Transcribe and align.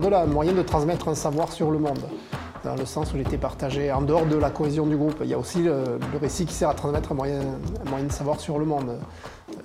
de 0.00 0.08
là, 0.08 0.22
un 0.22 0.26
moyen 0.26 0.52
de 0.52 0.62
transmettre 0.62 1.08
un 1.08 1.14
savoir 1.14 1.52
sur 1.52 1.70
le 1.70 1.78
monde, 1.78 2.00
dans 2.64 2.74
le 2.74 2.84
sens 2.84 3.12
où 3.12 3.16
il 3.16 3.22
était 3.22 3.38
partagé 3.38 3.92
en 3.92 4.02
dehors 4.02 4.26
de 4.26 4.36
la 4.36 4.50
cohésion 4.50 4.86
du 4.86 4.96
groupe. 4.96 5.18
Il 5.22 5.28
y 5.28 5.34
a 5.34 5.38
aussi 5.38 5.62
le, 5.62 5.98
récit 6.20 6.46
qui 6.46 6.54
sert 6.54 6.68
à 6.68 6.74
transmettre 6.74 7.12
un 7.12 7.14
moyen, 7.14 7.40
moyen 7.88 8.06
de 8.06 8.12
savoir 8.12 8.40
sur 8.40 8.58
le 8.58 8.64
monde. 8.64 8.98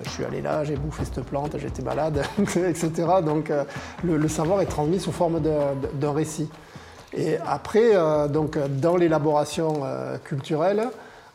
Je 0.03 0.09
suis 0.09 0.25
allé 0.25 0.41
là, 0.41 0.63
j'ai 0.63 0.75
bouffé 0.75 1.03
cette 1.05 1.23
plante, 1.23 1.57
j'étais 1.57 1.81
malade, 1.81 2.21
etc. 2.39 2.91
Donc 3.23 3.51
le, 4.03 4.27
savoir 4.27 4.61
est 4.61 4.65
transmis 4.65 4.99
sous 4.99 5.11
forme 5.11 5.41
d'un 5.41 6.11
récit. 6.11 6.49
Et 7.13 7.37
après, 7.47 7.93
donc, 8.29 8.57
dans 8.79 8.97
l'élaboration 8.97 9.81
culturelle, 10.23 10.89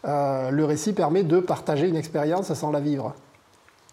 le 0.04 0.62
récit 0.64 0.92
permet 0.92 1.22
de 1.22 1.40
partager 1.40 1.88
une 1.88 1.96
expérience 1.96 2.52
sans 2.52 2.70
la 2.70 2.80
vivre 2.80 3.14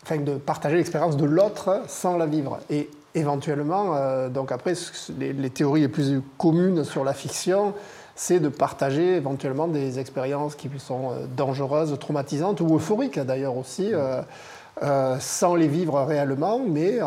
enfin, 0.08 0.21
de 0.21 0.35
partager 0.35 0.77
l'expérience 0.77 1.18
de 1.18 1.26
l'autre 1.26 1.82
sans 1.88 2.18
la 2.18 2.26
vivre. 2.26 2.60
Et 2.70 2.90
éventuellement, 3.17 3.95
euh, 3.95 4.30
donc 4.30 4.52
après, 4.52 4.73
les, 5.17 5.49
théories 5.49 5.81
les 5.81 5.88
plus 5.88 6.21
communes 6.38 6.84
sur 6.84 7.03
la 7.03 7.13
fiction, 7.13 7.73
c'est 8.16 8.40
de 8.40 8.49
partager 8.49 9.16
éventuellement 9.16 9.67
des 9.67 9.99
expériences 9.99 10.55
qui 10.55 10.70
sont 10.77 11.12
euh, 11.12 11.26
dangereuses, 11.35 11.98
traumatisantes 11.99 12.62
ou 12.62 12.76
euphoriques 12.76 13.20
d'ailleurs 13.20 13.57
aussi, 13.57 13.91
euh, 13.93 15.17
sans 15.20 15.55
les 15.55 15.67
vivre 15.67 15.99
réellement, 16.03 16.59
mais 16.59 16.99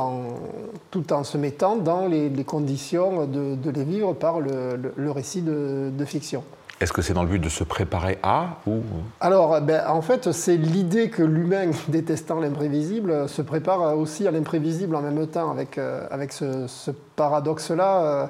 tout 0.90 1.12
en 1.12 1.22
se 1.22 1.38
mettant 1.38 1.76
dans 1.76 2.08
les, 2.08 2.30
conditions 2.44 3.26
de, 3.26 3.70
les 3.70 3.84
vivre 3.84 4.12
par 4.12 4.40
le, 4.40 5.10
récit 5.10 5.42
de 5.42 6.04
fiction. 6.04 6.42
Est-ce 6.80 6.94
que 6.94 7.02
c'est 7.02 7.12
dans 7.12 7.24
le 7.24 7.28
but 7.28 7.38
de 7.38 7.50
se 7.50 7.62
préparer 7.62 8.18
à 8.22 8.56
ou... 8.66 8.80
Alors, 9.20 9.60
ben, 9.60 9.86
en 9.86 10.00
fait, 10.00 10.32
c'est 10.32 10.56
l'idée 10.56 11.10
que 11.10 11.22
l'humain, 11.22 11.72
détestant 11.88 12.40
l'imprévisible, 12.40 13.28
se 13.28 13.42
prépare 13.42 13.98
aussi 13.98 14.26
à 14.26 14.30
l'imprévisible 14.30 14.96
en 14.96 15.02
même 15.02 15.26
temps, 15.26 15.50
avec, 15.50 15.76
euh, 15.76 16.06
avec 16.10 16.32
ce, 16.32 16.90
paradoxe-là. 17.16 18.02
Euh, 18.02 18.26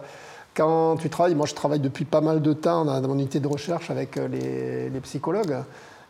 quand 0.56 0.96
tu 0.96 1.08
travailles, 1.08 1.36
moi 1.36 1.46
je 1.46 1.54
travaille 1.54 1.78
depuis 1.78 2.04
pas 2.04 2.20
mal 2.20 2.42
de 2.42 2.52
temps 2.52 2.84
dans, 2.84 3.00
mon 3.02 3.14
unité 3.14 3.38
de 3.38 3.46
recherche 3.46 3.88
avec 3.88 4.16
euh, 4.16 4.26
les, 4.92 5.00
psychologues, 5.00 5.58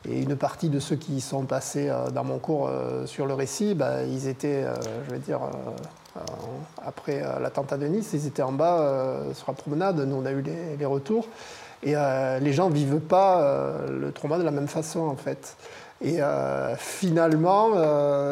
et 0.08 0.22
une 0.22 0.34
partie 0.34 0.70
de 0.70 0.80
ceux 0.80 0.96
qui 0.96 1.20
sont 1.20 1.44
passés 1.44 1.92
dans 2.14 2.24
mon 2.24 2.38
cours 2.38 2.70
sur 3.04 3.26
le 3.26 3.34
récit, 3.34 3.74
ben, 3.74 4.00
ils 4.10 4.28
étaient, 4.28 4.64
je 5.06 5.10
vais 5.12 5.18
dire, 5.18 5.40
après 6.82 7.22
l'attentat 7.38 7.76
de 7.76 7.86
Nice, 7.86 8.08
ils 8.14 8.26
étaient 8.26 8.40
en 8.40 8.52
bas 8.52 9.18
sur 9.34 9.48
la 9.48 9.52
promenade, 9.52 10.00
nous 10.00 10.16
on 10.16 10.24
a 10.24 10.30
eu 10.30 10.40
les, 10.40 10.78
les 10.78 10.86
retours. 10.86 11.28
Et 11.82 11.94
euh, 11.96 12.38
les 12.40 12.52
gens 12.52 12.68
ne 12.68 12.74
vivent 12.74 13.00
pas 13.00 13.40
euh, 13.40 13.88
le 13.88 14.12
trauma 14.12 14.38
de 14.38 14.42
la 14.42 14.50
même 14.50 14.68
façon, 14.68 15.00
en 15.00 15.16
fait. 15.16 15.56
Et 16.02 16.16
euh, 16.20 16.74
finalement, 16.76 17.70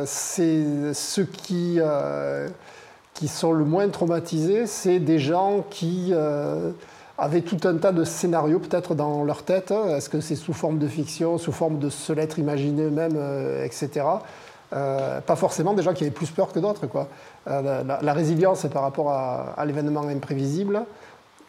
c'est 0.06 0.94
ceux 0.94 1.24
qui, 1.24 1.78
qui 3.14 3.28
sont 3.28 3.52
le 3.52 3.64
moins 3.64 3.88
traumatisés, 3.88 4.66
c'est 4.66 4.98
des 5.00 5.18
gens 5.18 5.64
qui 5.68 6.14
avaient 7.18 7.42
tout 7.42 7.58
un 7.64 7.76
tas 7.76 7.92
de 7.92 8.04
scénarios 8.04 8.58
peut-être 8.58 8.94
dans 8.94 9.22
leur 9.22 9.42
tête. 9.42 9.70
Est-ce 9.70 10.08
que 10.08 10.22
c'est 10.22 10.36
sous 10.36 10.54
forme 10.54 10.78
de 10.78 10.88
fiction, 10.88 11.36
sous 11.36 11.52
forme 11.52 11.78
de 11.78 11.90
se 11.90 12.14
l'être 12.14 12.38
imaginé 12.38 12.84
eux-mêmes, 12.84 13.18
etc. 13.62 14.06
pas 14.70 15.36
forcément 15.36 15.74
des 15.74 15.82
gens 15.82 15.92
qui 15.92 16.04
avaient 16.04 16.10
plus 16.10 16.30
peur 16.30 16.54
que 16.54 16.60
d'autres. 16.60 16.86
Quoi. 16.86 17.08
la, 17.46 18.12
résilience 18.14 18.64
par 18.72 18.80
rapport 18.80 19.10
à 19.12 19.62
l'événement 19.66 20.08
imprévisible, 20.08 20.86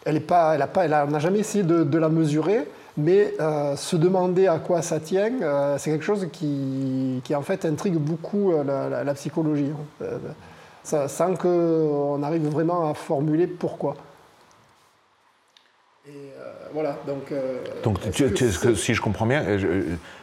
elle 0.06 0.16
n'a 0.16 0.22
pas, 0.22 0.56
elle 0.56 0.68
pas, 0.68 0.86
elle 0.86 1.20
jamais 1.20 1.40
essayé 1.40 1.64
de, 1.64 1.98
la 1.98 2.10
mesurer, 2.10 2.66
mais 2.98 3.34
euh, 3.40 3.76
se 3.76 3.96
demander 3.96 4.48
à 4.48 4.60
quoi 4.60 4.82
ça 4.82 5.00
tient, 5.00 5.32
euh, 5.42 5.78
c'est 5.78 5.92
quelque 5.92 6.06
chose 6.06 6.28
qui, 6.32 7.22
qui, 7.24 7.36
en 7.36 7.42
fait 7.42 7.66
intrigue 7.66 7.96
beaucoup 7.96 8.54
euh, 8.54 9.04
la, 9.04 9.14
psychologie, 9.14 9.72
hein. 10.02 10.06
ça, 10.84 11.08
sans 11.08 11.36
qu'on 11.36 12.24
arrive 12.24 12.48
vraiment 12.48 12.90
à 12.90 12.94
formuler 12.94 13.48
pourquoi. 13.48 13.96
Et 16.08 16.32
voilà, 16.74 16.98
donc. 17.06 17.34
donc, 17.84 18.00
si 18.76 18.94
je 18.94 19.02
comprends 19.02 19.26
bien, 19.26 19.44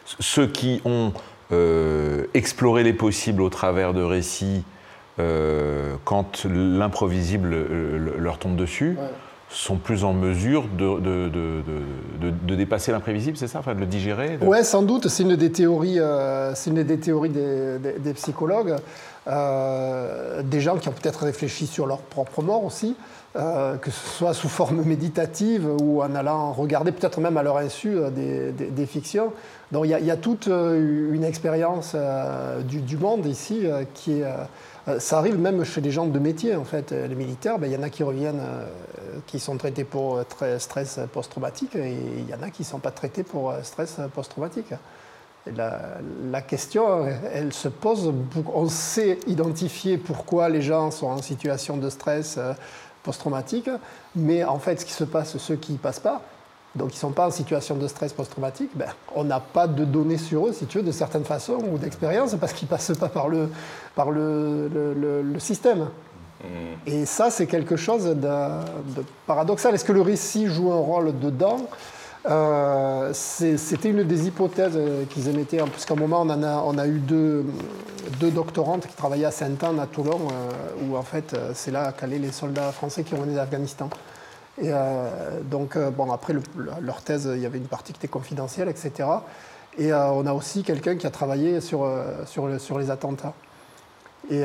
ceux 0.05 0.47
qui 0.47 0.81
ont 0.85 1.13
exploré 2.35 2.83
les 2.83 2.93
possibles 2.93 3.43
au 3.43 3.51
travers 3.51 3.93
de 3.95 4.03
récits, 4.03 4.65
quand 5.17 6.45
l'improvisible 6.45 7.55
leur 8.19 8.39
tombe 8.39 8.57
dessus 8.57 8.97
sont 9.49 9.77
plus 9.77 10.05
en 10.05 10.13
mesure 10.13 10.65
de, 10.77 10.99
de, 10.99 11.29
de, 11.29 12.31
de 12.31 12.55
dépasser 12.55 12.93
l'imprévisible, 12.93 13.37
c'est 13.37 13.47
ça 13.47 13.61
enfin, 13.61 13.75
De 13.75 13.81
le 13.81 13.87
digérer 13.87 14.39
Oui, 14.43 14.65
sans 14.65 14.83
doute. 14.83 15.09
C'est 15.09 15.23
une 15.23 15.37
des 15.37 15.53
théories, 15.53 15.99
euh, 15.99 16.53
une 16.67 16.83
des, 16.83 16.99
théories 16.99 17.31
des, 17.31 17.79
des, 17.79 18.15
psychologues. 18.15 18.77
Euh, 19.29 20.43
des 20.43 20.61
gens 20.61 20.77
qui 20.77 20.89
ont 20.89 20.93
peut-être 20.93 21.25
réfléchi 21.25 21.67
sur 21.67 21.87
leur 21.87 21.99
propre 21.99 22.43
mort 22.43 22.65
aussi, 22.65 22.95
euh, 23.35 23.77
que 23.77 23.91
ce 23.91 24.09
soit 24.09 24.35
sous 24.35 24.49
forme 24.49 24.83
méditative 24.85 25.69
ou 25.81 26.01
en 26.01 26.15
allant 26.15 26.53
regarder 26.53 26.93
peut-être 26.93 27.21
même 27.21 27.37
à 27.37 27.43
leur 27.43 27.59
insu 27.59 27.97
des, 28.15 28.87
fictions. 28.87 29.33
Donc 29.73 29.87
il 29.87 29.91
y, 29.91 30.11
a 30.11 30.17
toute 30.17 30.47
une 30.47 31.25
expérience 31.25 31.97
du, 32.69 32.81
du, 32.83 32.97
monde 32.97 33.27
ici 33.27 33.65
qui 33.95 34.21
est 34.21 34.25
euh, 34.89 35.01
ça 35.01 35.19
arrive 35.19 35.39
même 35.39 35.65
chez 35.65 35.81
les 35.81 35.91
gens 35.91 36.07
de 36.07 36.19
métier, 36.19 36.55
en 36.55 36.65
fait. 36.65 36.93
Les 36.93 37.15
militaires, 37.15 37.59
ben, 37.59 37.67
il 37.67 37.73
y 37.73 37.77
en 37.77 37.83
a 37.83 37.91
qui 37.91 38.03
reviennent, 38.03 38.41
euh, 38.41 38.67
qui 39.27 39.39
sont 39.39 39.57
traités 39.57 39.85
pour 39.85 40.23
euh, 40.43 40.59
stress 40.59 41.01
post-traumatique, 41.13 41.75
et 41.77 41.93
il 41.93 42.29
y 42.29 42.35
en 42.35 42.43
a 42.43 42.51
qui 42.51 42.63
ne 42.63 42.67
sont 42.67 42.79
pas 42.79 42.91
traités 42.91 43.23
pour 43.23 43.55
stress 43.63 43.97
post-traumatique. 44.15 44.73
La, 45.55 46.43
question, 46.43 47.07
elle 47.33 47.53
se 47.53 47.69
pose. 47.69 48.13
On 48.53 48.69
sait 48.69 49.21
identifier 49.29 49.97
pourquoi 49.97 50.49
les 50.49 50.61
gens 50.61 50.91
sont 50.91 51.07
en 51.07 51.23
situation 51.23 51.77
de 51.77 51.89
stress 51.89 52.41
post-traumatique, 53.05 53.71
mais 54.17 54.43
en 54.43 54.59
fait, 54.59 54.81
ce 54.81 54.85
qui 54.85 54.93
se 54.93 55.05
passe, 55.05 55.37
ceux 55.39 55.55
qui 55.55 55.71
n'y 55.73 55.79
passent 55.79 56.01
pas, 56.01 56.23
donc 56.77 56.93
ils 56.93 56.97
ne 56.97 57.01
sont 57.01 57.13
pas 57.13 57.27
en 57.27 57.31
situation 57.31 57.77
de 57.77 57.89
stress 57.89 58.13
post-traumatique, 58.13 58.71
ben, 58.75 58.89
on 59.15 59.25
n'a 59.25 59.41
pas 59.41 59.67
de 59.67 59.85
données 59.85 60.19
sur 60.19 60.47
eux, 60.47 60.53
si 60.53 60.67
tu 60.67 60.79
veux, 60.79 60.85
de 60.85 60.93
certaines 60.93 61.25
façons, 61.25 61.59
ou 61.71 61.79
d'expérience, 61.79 62.35
parce 62.39 62.53
qu'ils 62.53 62.67
ne 62.67 62.71
passent 62.71 62.93
pas 62.99 63.09
par 63.09 63.29
le, 63.29 63.49
par 63.95 64.11
le, 64.11 64.69
le, 64.69 65.39
système. 65.39 65.89
Mm. 66.43 66.47
Et 66.87 67.07
ça, 67.07 67.31
c'est 67.31 67.47
quelque 67.47 67.77
chose 67.77 68.05
de, 68.05 69.03
paradoxal. 69.27 69.75
Est-ce 69.75 69.85
que 69.85 69.93
le 69.93 70.03
récit 70.03 70.47
joue 70.47 70.73
un 70.73 70.81
rôle 70.81 71.19
dedans? 71.19 71.69
Euh, 72.29 73.11
C'était 73.13 73.91
une 73.91 74.03
des 74.03 74.27
hypothèses 74.27 74.79
qu'ils 75.11 75.29
émettaient, 75.29 75.63
puisqu'à 75.73 75.95
un 75.95 75.97
moment, 75.97 76.23
on, 76.23 76.79
a, 76.79 76.87
eu 76.87 76.99
deux, 76.99 77.45
doctorantes 78.21 78.87
qui 78.87 78.95
travaillaient 78.97 79.27
à 79.27 79.31
Sainte-Anne, 79.31 79.79
à 79.79 79.87
Toulon, 79.87 80.19
euh, 80.31 80.89
où 80.89 80.97
en 80.97 81.03
fait, 81.03 81.37
c'est 81.55 81.71
là 81.71 81.93
qu'allaient 81.93 82.19
les 82.19 82.33
soldats 82.33 82.73
français 82.73 83.05
qui 83.05 83.15
revenaient 83.15 83.37
d'Afghanistan. 83.37 83.89
Et 84.59 84.71
euh, 84.73 85.41
donc, 85.43 85.77
euh, 85.77 85.91
bon, 85.91 86.11
après 86.11 86.35
leur 86.81 87.03
thèse, 87.03 87.31
il 87.35 87.43
y 87.43 87.47
avait 87.47 87.59
une 87.59 87.67
partie 87.67 87.93
qui 87.93 87.99
était 87.99 88.09
confidentielle, 88.09 88.69
etc. 88.69 89.09
Et 89.79 89.93
euh, 89.93 90.11
on 90.11 90.27
a 90.27 90.33
aussi 90.33 90.63
quelqu'un 90.63 90.97
qui 90.97 91.07
a 91.07 91.11
travaillé 91.11 91.61
sur 91.61 91.87
les 92.79 92.91
attentats. 92.91 93.35
Et 94.29 94.43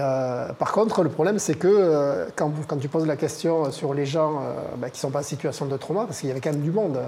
par 0.59 0.71
contre, 0.73 1.03
le 1.03 1.09
problème, 1.09 1.39
c'est 1.39 1.55
que 1.55 2.27
quand, 2.35 2.51
quand, 2.67 2.77
tu 2.77 2.87
poses 2.87 3.07
la 3.07 3.15
question 3.15 3.71
sur 3.71 3.95
les 3.95 4.05
gens 4.05 4.41
bah, 4.77 4.89
qui 4.89 4.97
ne 4.97 5.01
sont 5.01 5.09
pas 5.09 5.21
en 5.21 5.23
situation 5.23 5.65
de 5.65 5.75
trauma, 5.75 6.05
parce 6.05 6.19
qu'il 6.19 6.29
y 6.29 6.31
avait 6.31 6.39
quand 6.39 6.51
même 6.51 6.61
du 6.61 6.71
monde 6.71 6.99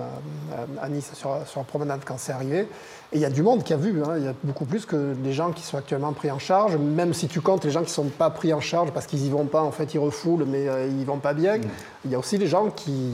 à 0.82 0.90
Nice 0.90 1.12
sur, 1.14 1.38
sur 1.46 1.60
la 1.60 1.66
promenade 1.66 2.02
quand 2.04 2.18
c'est 2.18 2.32
arrivé, 2.32 2.68
et 3.14 3.18
il 3.18 3.22
y 3.22 3.26
a 3.26 3.30
du 3.30 3.44
monde 3.44 3.64
qui 3.64 3.74
a 3.74 3.78
vu, 3.78 4.02
hein. 4.04 4.16
il 4.18 4.24
y 4.24 4.28
a 4.28 4.34
beaucoup 4.44 4.66
plus 4.66 4.88
que 4.88 5.16
les 5.24 5.34
gens 5.34 5.52
qui 5.52 5.62
sont 5.62 5.78
actuellement 5.78 6.14
pris 6.14 6.32
en 6.32 6.40
charge, 6.40 6.78
même 6.78 7.14
si 7.14 7.28
tu 7.28 7.42
comptes 7.42 7.64
les 7.64 7.70
gens 7.70 7.82
qui 7.82 7.90
ne 7.90 7.92
sont 7.92 8.10
pas 8.10 8.32
pris 8.32 8.52
en 8.54 8.60
charge 8.60 8.90
parce 8.92 9.06
qu'ils 9.06 9.20
n'y 9.20 9.30
vont 9.30 9.46
pas, 9.46 9.62
en 9.62 9.72
fait 9.72 9.94
ils 9.94 10.00
refoulent, 10.00 10.46
mais 10.48 10.68
euh, 10.68 10.88
ils 10.88 10.98
ne 11.02 11.06
vont 11.06 11.20
pas 11.20 11.36
bien. 11.36 11.60
Mm. 11.60 11.64
Il 12.06 12.12
y 12.12 12.16
a 12.16 12.20
aussi 12.20 12.40
des 12.40 12.48
gens 12.48 12.72
qui, 12.72 13.12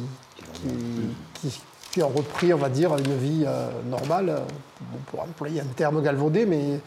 qui, 1.92 2.01
ont 2.01 2.07
repris, 2.07 2.54
on 2.54 2.57
va 2.57 2.69
dire, 2.69 2.95
une 2.95 3.18
vie 3.18 3.44
euh, 3.45 3.69
normale, 3.89 4.38
pour 5.07 5.22
employer 5.22 5.60
un 5.60 5.74
terme 5.75 6.01
galvaudé, 6.01 6.45
mais 6.45 6.62
euh, 6.62 6.78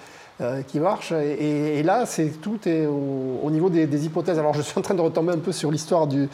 qui 0.68 0.80
marche. 0.80 1.12
Et, 1.12 1.82
là, 1.82 2.06
c'est 2.06 2.40
tout 2.40 2.58
est 2.66 2.86
au, 2.86 3.50
niveau 3.50 3.70
des, 3.70 4.06
hypothèses. 4.06 4.38
Alors, 4.38 4.54
je 4.54 4.62
suis 4.62 4.78
en 4.78 4.82
train 4.82 4.94
de 4.94 5.00
retomber 5.00 5.32
un 5.32 5.38
peu 5.38 5.52
sur 5.52 5.70
l'histoire 5.70 6.06
du, 6.06 6.28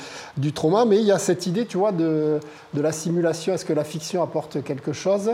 trauma, 0.53 0.85
mais 0.85 0.99
il 0.99 1.05
y 1.05 1.13
a 1.13 1.19
cette 1.19 1.47
idée, 1.47 1.67
tu 1.67 1.79
vois, 1.79 1.93
de, 1.93 2.41
la 2.75 2.93
simulation. 2.93 3.55
Est-ce 3.55 3.65
que 3.65 3.73
la 3.73 3.85
fiction 3.85 4.23
apporte 4.23 4.63
quelque 4.63 4.93
chose? 4.93 5.31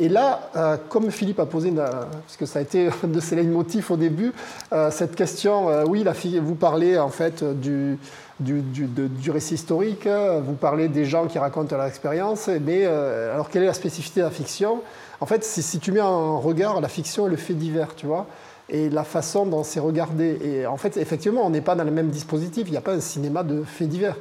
Et 0.00 0.08
là, 0.08 0.50
euh, 0.56 0.76
comme 0.88 1.10
Philippe 1.10 1.38
a 1.38 1.46
posé, 1.46 1.72
parce 1.72 2.36
que 2.36 2.46
ça 2.46 2.58
a 2.58 2.62
été 2.62 2.88
de 3.04 3.20
ses 3.20 3.40
motif 3.42 3.90
au 3.90 3.96
début, 3.96 4.32
euh, 4.72 4.90
cette 4.90 5.14
question, 5.14 5.68
euh, 5.68 5.84
oui, 5.86 6.02
la 6.02 6.12
vous 6.40 6.54
parlez 6.54 6.98
en 6.98 7.10
fait 7.10 7.44
du, 7.44 7.98
du, 8.40 8.62
du, 8.62 9.30
récit 9.30 9.54
historique, 9.54 10.08
vous 10.08 10.54
parlez 10.54 10.88
des 10.88 11.04
gens 11.04 11.26
qui 11.26 11.38
racontent 11.38 11.76
leur 11.76 11.86
expérience, 11.86 12.48
mais 12.48 12.84
alors 12.84 13.48
quelle 13.48 13.62
est 13.62 13.66
la 13.66 13.74
spécificité 13.74 14.20
de 14.20 14.24
la 14.24 14.32
fiction? 14.32 14.80
En 15.20 15.26
fait, 15.26 15.44
si, 15.44 15.78
tu 15.78 15.92
mets 15.92 16.00
en 16.00 16.40
regard 16.40 16.80
la 16.80 16.88
fiction 16.88 17.28
et 17.28 17.30
le 17.30 17.36
fait 17.36 17.54
divers, 17.54 17.94
tu 17.94 18.06
vois, 18.06 18.26
et 18.68 18.90
la 18.90 19.04
façon 19.04 19.46
dont 19.46 19.62
c'est 19.62 19.78
regardé, 19.78 20.38
et 20.42 20.66
en 20.66 20.76
fait, 20.76 20.96
effectivement, 20.96 21.46
on 21.46 21.50
n'est 21.50 21.60
pas 21.60 21.76
dans 21.76 21.84
le 21.84 21.92
même 21.92 22.08
dispositif, 22.08 22.64
il 22.66 22.72
n'y 22.72 22.76
a 22.76 22.82
pas 22.82 22.94
un 22.94 23.00
cinéma 23.00 23.44
de 23.44 23.62
faits 23.62 23.88
divers 23.88 24.16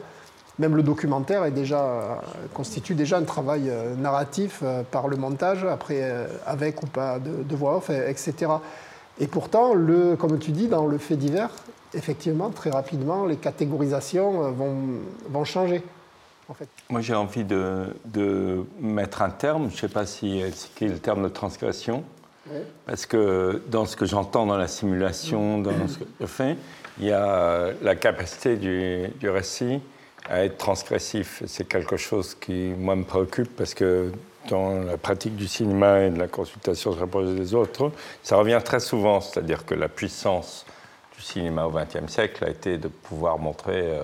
même 0.59 0.75
le 0.75 0.83
documentaire 0.83 1.45
est 1.45 1.51
déjà, 1.51 2.21
constitue 2.53 2.95
déjà 2.95 3.17
un 3.17 3.23
travail 3.23 3.69
euh, 3.69 3.95
narratif 3.95 4.59
euh, 4.61 4.83
par 4.83 5.07
le 5.07 5.17
montage, 5.17 5.63
après 5.65 5.99
euh, 6.01 6.27
avec 6.45 6.83
ou 6.83 6.87
pas 6.87 7.19
de, 7.19 7.55
voix 7.55 7.77
off, 7.77 7.89
etc. 7.89 8.51
Et 9.19 9.27
pourtant, 9.27 9.73
le, 9.73 10.15
comme 10.15 10.37
tu 10.39 10.51
dis, 10.51 10.67
dans 10.67 10.85
le 10.85 10.97
fait 10.97 11.15
divers, 11.15 11.49
effectivement, 11.93 12.49
très 12.49 12.69
rapidement, 12.69 13.25
les 13.25 13.37
catégorisations 13.37 14.51
vont, 14.51 14.77
vont 15.29 15.43
changer. 15.45 15.81
En 16.49 16.53
fait. 16.53 16.67
Moi, 16.89 17.01
j'ai 17.01 17.15
envie 17.15 17.45
de, 17.45 17.85
de, 18.05 18.63
mettre 18.79 19.21
un 19.21 19.29
terme, 19.29 19.69
je 19.69 19.75
ne 19.75 19.79
sais 19.79 19.87
pas 19.87 20.05
si 20.05 20.43
c'est 20.77 20.87
le 20.87 20.99
terme 20.99 21.23
de 21.23 21.29
transgression, 21.29 22.03
parce 22.85 23.05
que 23.05 23.61
dans 23.69 23.85
ce 23.85 23.95
que 23.95 24.05
j'entends 24.05 24.45
dans 24.45 24.57
la 24.57 24.67
simulation, 24.67 25.59
dans 25.59 25.87
ce 25.87 25.99
que 25.99 26.05
je 26.19 26.25
fais, 26.25 26.57
il 26.99 27.05
y 27.05 27.11
a 27.11 27.69
la 27.81 27.95
capacité 27.95 28.57
du, 28.57 29.07
du 29.19 29.29
récit 29.29 29.79
à 30.29 30.43
être 30.43 30.57
transgressif. 30.57 31.43
C'est 31.47 31.67
quelque 31.67 31.97
chose 31.97 32.35
qui, 32.35 32.73
moi, 32.77 32.95
me 32.95 33.03
préoccupe 33.03 33.55
parce 33.55 33.73
que 33.73 34.11
dans 34.49 34.83
la 34.83 34.97
pratique 34.97 35.35
du 35.35 35.47
cinéma 35.47 36.01
et 36.01 36.09
de 36.09 36.19
la 36.19 36.27
consultation 36.27 36.91
sur 36.91 36.99
la 36.99 37.07
projet 37.07 37.33
des 37.33 37.53
autres, 37.53 37.91
ça 38.23 38.35
revient 38.35 38.59
très 38.63 38.79
souvent. 38.79 39.21
C'est-à-dire 39.21 39.65
que 39.65 39.73
la 39.73 39.87
puissance 39.87 40.65
du 41.15 41.21
cinéma 41.21 41.65
au 41.65 41.71
XXe 41.71 42.11
siècle 42.11 42.43
a 42.45 42.49
été 42.49 42.77
de 42.77 42.87
pouvoir 42.87 43.37
montrer 43.37 43.97
euh, 43.97 44.03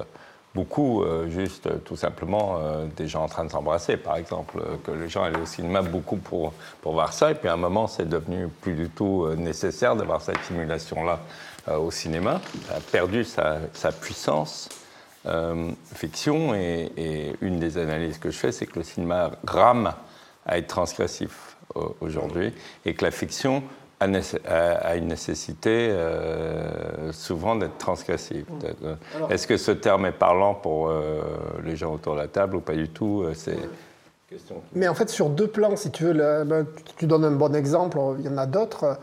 beaucoup, 0.55 1.03
euh, 1.03 1.29
juste 1.29 1.69
tout 1.83 1.95
simplement, 1.95 2.57
euh, 2.59 2.85
des 2.95 3.07
gens 3.07 3.23
en 3.23 3.27
train 3.27 3.45
de 3.45 3.51
s'embrasser, 3.51 3.97
par 3.97 4.17
exemple, 4.17 4.61
que 4.83 4.91
les 4.91 5.09
gens 5.09 5.23
allaient 5.23 5.39
au 5.39 5.45
cinéma 5.45 5.81
beaucoup 5.81 6.17
pour, 6.17 6.53
pour 6.81 6.93
voir 6.93 7.13
ça. 7.13 7.31
Et 7.31 7.35
puis 7.35 7.49
à 7.49 7.53
un 7.53 7.57
moment, 7.57 7.87
c'est 7.87 8.07
devenu 8.07 8.47
plus 8.61 8.73
du 8.73 8.89
tout 8.89 9.27
nécessaire 9.37 9.95
d'avoir 9.95 10.21
cette 10.21 10.41
simulation-là 10.43 11.19
au 11.77 11.91
cinéma. 11.91 12.41
Ça 12.67 12.75
a 12.75 12.79
perdu 12.79 13.23
sa, 13.23 13.57
sa 13.73 13.91
puissance. 13.91 14.69
fiction 15.93 16.55
et, 16.55 16.91
et, 16.97 17.35
une 17.41 17.59
des 17.59 17.77
analyses 17.77 18.17
que 18.17 18.31
je 18.31 18.37
fais, 18.37 18.51
c'est 18.51 18.65
que 18.65 18.79
le 18.79 18.83
cinéma 18.83 19.31
rame 19.45 19.93
à 20.45 20.57
être 20.57 20.67
transgressif 20.67 21.57
aujourd'hui 22.01 22.51
et 22.85 22.95
que 22.95 23.05
la 23.05 23.11
fiction 23.11 23.61
a, 23.99 24.95
une 24.95 25.07
nécessité 25.07 25.89
euh, 25.89 27.11
souvent 27.11 27.55
d'être 27.55 27.77
transgressive. 27.77 28.45
Euh, 28.83 28.95
est-ce 29.29 29.45
que 29.45 29.57
ce 29.57 29.71
terme 29.71 30.05
est 30.05 30.11
parlant 30.11 30.53
pour 30.55 30.89
euh, 30.89 31.21
les 31.63 31.75
gens 31.75 31.93
autour 31.93 32.13
de 32.15 32.19
la 32.19 32.27
table 32.27 32.55
ou 32.57 32.61
pas 32.61 32.75
du 32.75 32.89
tout 32.89 33.25
C'est 33.33 33.57
Mais 34.73 34.87
en 34.87 34.93
fait, 34.93 35.09
sur 35.09 35.29
deux 35.29 35.47
plans, 35.47 35.75
si 35.75 35.91
tu 35.91 36.05
veux, 36.05 36.13
ben, 36.13 36.65
tu 36.97 37.07
donnes 37.07 37.25
un 37.25 37.31
bon 37.31 37.53
exemple, 37.55 37.99
il 38.19 38.25
y 38.25 38.29
en 38.29 38.37
a 38.37 38.45
d'autres. 38.45 38.99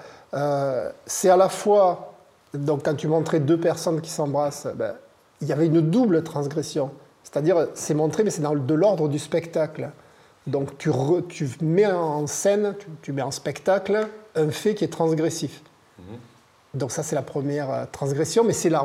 c'est 1.05 1.31
à 1.31 1.37
la 1.37 1.49
fois, 1.49 2.15
donc 2.55 2.85
quand 2.85 2.95
tu 2.95 3.09
montrais 3.09 3.41
deux 3.41 3.59
personnes 3.59 4.01
qui 4.01 4.11
s'embrassent, 4.11 4.69
ben, 4.75 4.95
il 5.43 5.49
y 5.49 5.53
avait 5.53 5.67
une 5.67 5.83
double 5.83 6.23
transgression. 6.23 6.91
C'est-à-dire, 7.23 7.67
c'est 7.75 7.93
montré, 7.93 8.25
mais 8.25 8.31
c'est 8.31 8.41
dans 8.41 8.55
de 8.55 8.75
l'ordre 8.75 9.09
du 9.09 9.19
spectacle. 9.19 9.91
Donc 10.47 10.79
tu, 10.79 10.91
mets 11.61 11.87
en 11.87 12.27
scène, 12.27 12.75
tu, 13.03 13.13
mets 13.13 13.23
en 13.23 13.31
spectacle 13.31 14.09
un 14.35 14.51
fait 14.51 14.75
qui 14.75 14.85
est 14.85 14.89
transgressif. 14.89 15.63
Mhm. 15.99 16.19
Donc 16.77 16.93
ça, 16.93 17.03
c'est 17.03 17.15
la 17.15 17.23
première 17.23 17.71
euh, 17.71 17.85
transgression, 17.91 18.45
mais 18.45 18.53
c'est 18.53 18.69
la 18.69 18.85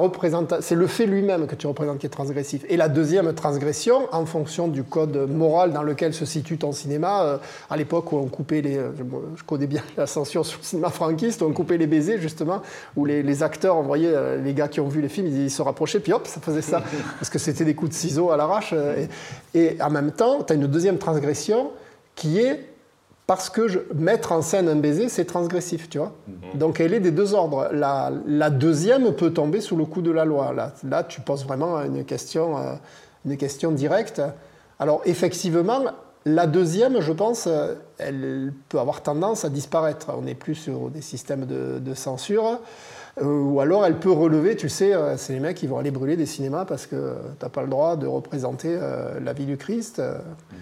c'est 0.62 0.76
le 0.76 0.88
fait 0.88 1.06
lui-même 1.06 1.46
que 1.46 1.56
tu 1.56 1.68
représentes 1.68 2.00
qui 2.00 2.06
est 2.06 2.10
transgressif. 2.10 2.64
Et 2.70 2.78
la 2.78 2.88
deuxième 2.88 3.34
transgression, 3.34 4.08
en 4.12 4.26
fonction 4.26 4.68
du 4.68 4.84
code 4.84 5.30
moral 5.30 5.74
dans 5.74 5.84
lequel 5.84 6.14
se 6.14 6.26
situe 6.26 6.58
ton 6.58 6.72
cinéma, 6.72 7.24
euh, 7.24 7.38
à 7.70 7.78
l'époque 7.78 8.12
où 8.12 8.18
on 8.18 8.28
coupait 8.28 8.62
les, 8.62 8.78
euh, 8.78 8.92
je, 9.36 9.44
connais 9.44 9.68
bien 9.68 9.82
la 9.98 10.08
censure 10.08 10.46
sur 10.46 10.60
le 10.60 10.64
cinéma 10.64 10.90
franquiste, 10.90 11.42
où 11.42 11.46
on 11.46 11.54
coupait 11.54 11.78
les 11.78 11.88
baisers 11.88 12.20
justement, 12.20 12.62
où 12.96 13.06
les, 13.06 13.44
acteurs, 13.44 13.78
on 13.78 13.84
voyait 13.84 14.38
les 14.38 14.54
gars 14.54 14.68
qui 14.68 14.80
ont 14.80 14.88
vu 14.88 15.02
les 15.02 15.10
films, 15.10 15.28
ils, 15.28 15.52
se 15.52 15.62
rapprochaient, 15.62 16.00
puis 16.00 16.14
hop, 16.14 16.28
ça 16.28 16.40
faisait 16.40 16.62
ça, 16.62 16.82
parce 17.20 17.30
que 17.30 17.40
c'était 17.40 17.66
des 17.66 17.76
coups 17.76 17.92
de 17.92 17.96
ciseaux 17.96 18.32
à 18.32 18.38
l'arrache. 18.38 18.74
Et, 19.54 19.60
et 19.60 19.82
en 19.82 19.90
même 19.90 20.12
temps, 20.12 20.44
tu 20.44 20.54
as 20.54 20.56
une 20.56 20.68
deuxième 20.68 20.98
transgression 20.98 21.72
qui 22.16 22.40
est 22.40 22.71
parce 23.32 23.50
que 23.50 23.70
je, 23.70 23.80
mettre 23.96 24.34
en 24.34 24.42
scène 24.42 24.68
un 24.68 24.76
baiser, 24.76 25.08
c'est 25.08 25.24
transgressif, 25.24 25.90
tu 25.90 26.00
vois. 26.00 26.12
Mhm. 26.28 26.60
Donc 26.60 26.82
elle 26.82 26.94
est 26.94 27.00
des 27.00 27.12
deux 27.12 27.34
ordres. 27.34 27.70
La, 27.72 28.50
deuxième 28.50 29.14
peut 29.14 29.32
tomber 29.32 29.62
sous 29.62 29.78
le 29.78 29.86
coup 29.86 30.02
de 30.02 30.12
la 30.12 30.26
loi. 30.26 30.52
Là, 30.52 30.74
là 30.84 31.06
tu 31.06 31.22
poses 31.22 31.46
vraiment 31.46 31.78
une 31.82 32.04
question, 32.04 32.58
euh, 32.58 32.74
une 33.26 33.38
question 33.38 33.72
directe. 33.72 34.22
Alors 34.80 35.02
effectivement, 35.06 35.80
la 36.26 36.46
deuxième, 36.46 37.00
je 37.00 37.14
pense, 37.14 37.48
euh, 37.48 37.76
elle 38.00 38.52
peut 38.68 38.80
avoir 38.80 39.02
tendance 39.02 39.46
à 39.46 39.50
disparaître. 39.50 40.08
On 40.14 40.24
n'est 40.24 40.36
plus 40.36 40.56
sur 40.56 40.90
des 40.90 41.02
systèmes 41.02 41.46
de, 41.46 41.94
censure. 41.94 42.60
Euh, 43.22 43.24
ou 43.24 43.62
alors 43.62 43.86
elle 43.86 43.98
peut 43.98 44.12
relever, 44.12 44.58
tu 44.58 44.68
sais, 44.68 44.92
c'est 45.16 45.32
les 45.32 45.40
mecs 45.40 45.56
qui 45.56 45.68
vont 45.68 45.78
aller 45.78 45.92
brûler 45.92 46.18
des 46.18 46.26
cinémas 46.26 46.66
parce 46.66 46.86
que 46.86 47.16
tu 47.40 47.46
n'as 47.46 47.50
pas 47.50 47.62
le 47.62 47.70
droit 47.70 47.96
de 47.96 48.08
représenter 48.08 48.78
la 49.24 49.32
vie 49.32 49.46
du 49.46 49.56
Christ. 49.56 50.00
Mhm. 50.00 50.58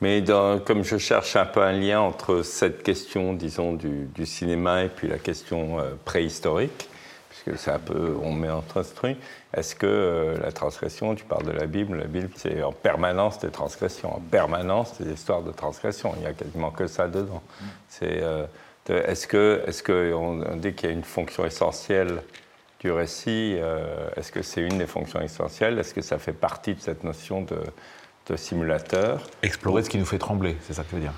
Mais 0.00 0.22
comme 0.64 0.82
je 0.82 0.98
cherche 0.98 1.36
un 1.36 1.46
peu 1.46 1.62
un 1.62 1.72
lien 1.72 2.00
entre 2.00 2.42
cette 2.42 2.82
question, 2.82 3.32
disons, 3.32 3.72
du, 3.72 4.26
cinéma 4.26 4.84
et 4.84 4.88
puis 4.88 5.08
la 5.08 5.18
question 5.18 5.78
euh, 5.78 5.94
préhistorique, 6.04 6.88
puisque 7.30 7.58
c'est 7.58 7.70
un 7.70 7.78
peu, 7.78 8.16
on 8.22 8.32
met 8.32 8.48
ce 8.74 8.94
truc, 8.94 9.16
est-ce 9.56 9.74
que 9.74 9.86
euh, 9.86 10.36
la 10.42 10.52
transgression, 10.52 11.14
tu 11.14 11.24
parles 11.24 11.46
de 11.46 11.52
la 11.52 11.66
Bible, 11.66 11.96
la 11.96 12.06
Bible 12.06 12.28
c'est 12.36 12.62
en 12.62 12.72
permanence 12.72 13.38
des 13.38 13.50
transgressions, 13.50 14.16
en 14.16 14.20
permanence 14.20 15.00
des 15.00 15.12
histoires 15.12 15.42
de 15.42 15.52
transgression, 15.52 16.12
il 16.16 16.20
n'y 16.22 16.26
a 16.26 16.32
quasiment 16.32 16.70
que 16.70 16.86
ça 16.86 17.08
dedans. 17.08 17.42
C'est, 17.88 18.22
euh, 18.22 18.46
est-ce 18.88 19.26
que, 19.26 19.62
est-ce 19.66 19.82
qu'on 19.82 20.56
dit 20.56 20.74
qu'il 20.74 20.90
y 20.90 20.92
a 20.92 20.94
une 20.94 21.04
fonction 21.04 21.46
essentielle 21.46 22.22
du 22.80 22.90
récit, 22.90 23.56
est-ce 24.14 24.30
que 24.30 24.42
c'est 24.42 24.60
une 24.60 24.76
des 24.76 24.86
fonctions 24.86 25.22
essentielles? 25.22 25.78
Est-ce 25.78 25.94
que 25.94 26.02
ça 26.02 26.18
fait 26.18 26.34
partie 26.34 26.74
de 26.74 26.80
cette 26.80 27.02
notion 27.02 27.40
de 27.40 27.56
de 28.26 28.36
simulateur. 28.36 29.20
Explorer 29.42 29.82
ce 29.82 29.90
qui 29.90 29.98
nous 29.98 30.04
fait 30.04 30.18
trembler, 30.18 30.56
c'est 30.62 30.72
ça 30.72 30.82
que 30.82 30.90
tu 30.90 30.94
veux 30.96 31.00
dire 31.00 31.12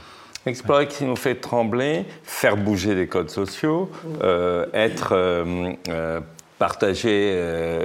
Explorer 0.47 0.89
ce 0.89 0.99
qui 0.99 1.05
nous 1.05 1.17
fait 1.17 1.35
trembler, 1.35 2.05
faire 2.23 2.57
bouger 2.57 2.95
des 2.95 3.09
codes 3.09 3.31
sociaux, 3.31 3.91
euh, 4.23 4.67
être 4.73 5.09
euh, 5.13 5.73
euh, 5.89 6.21
partager 6.61 7.37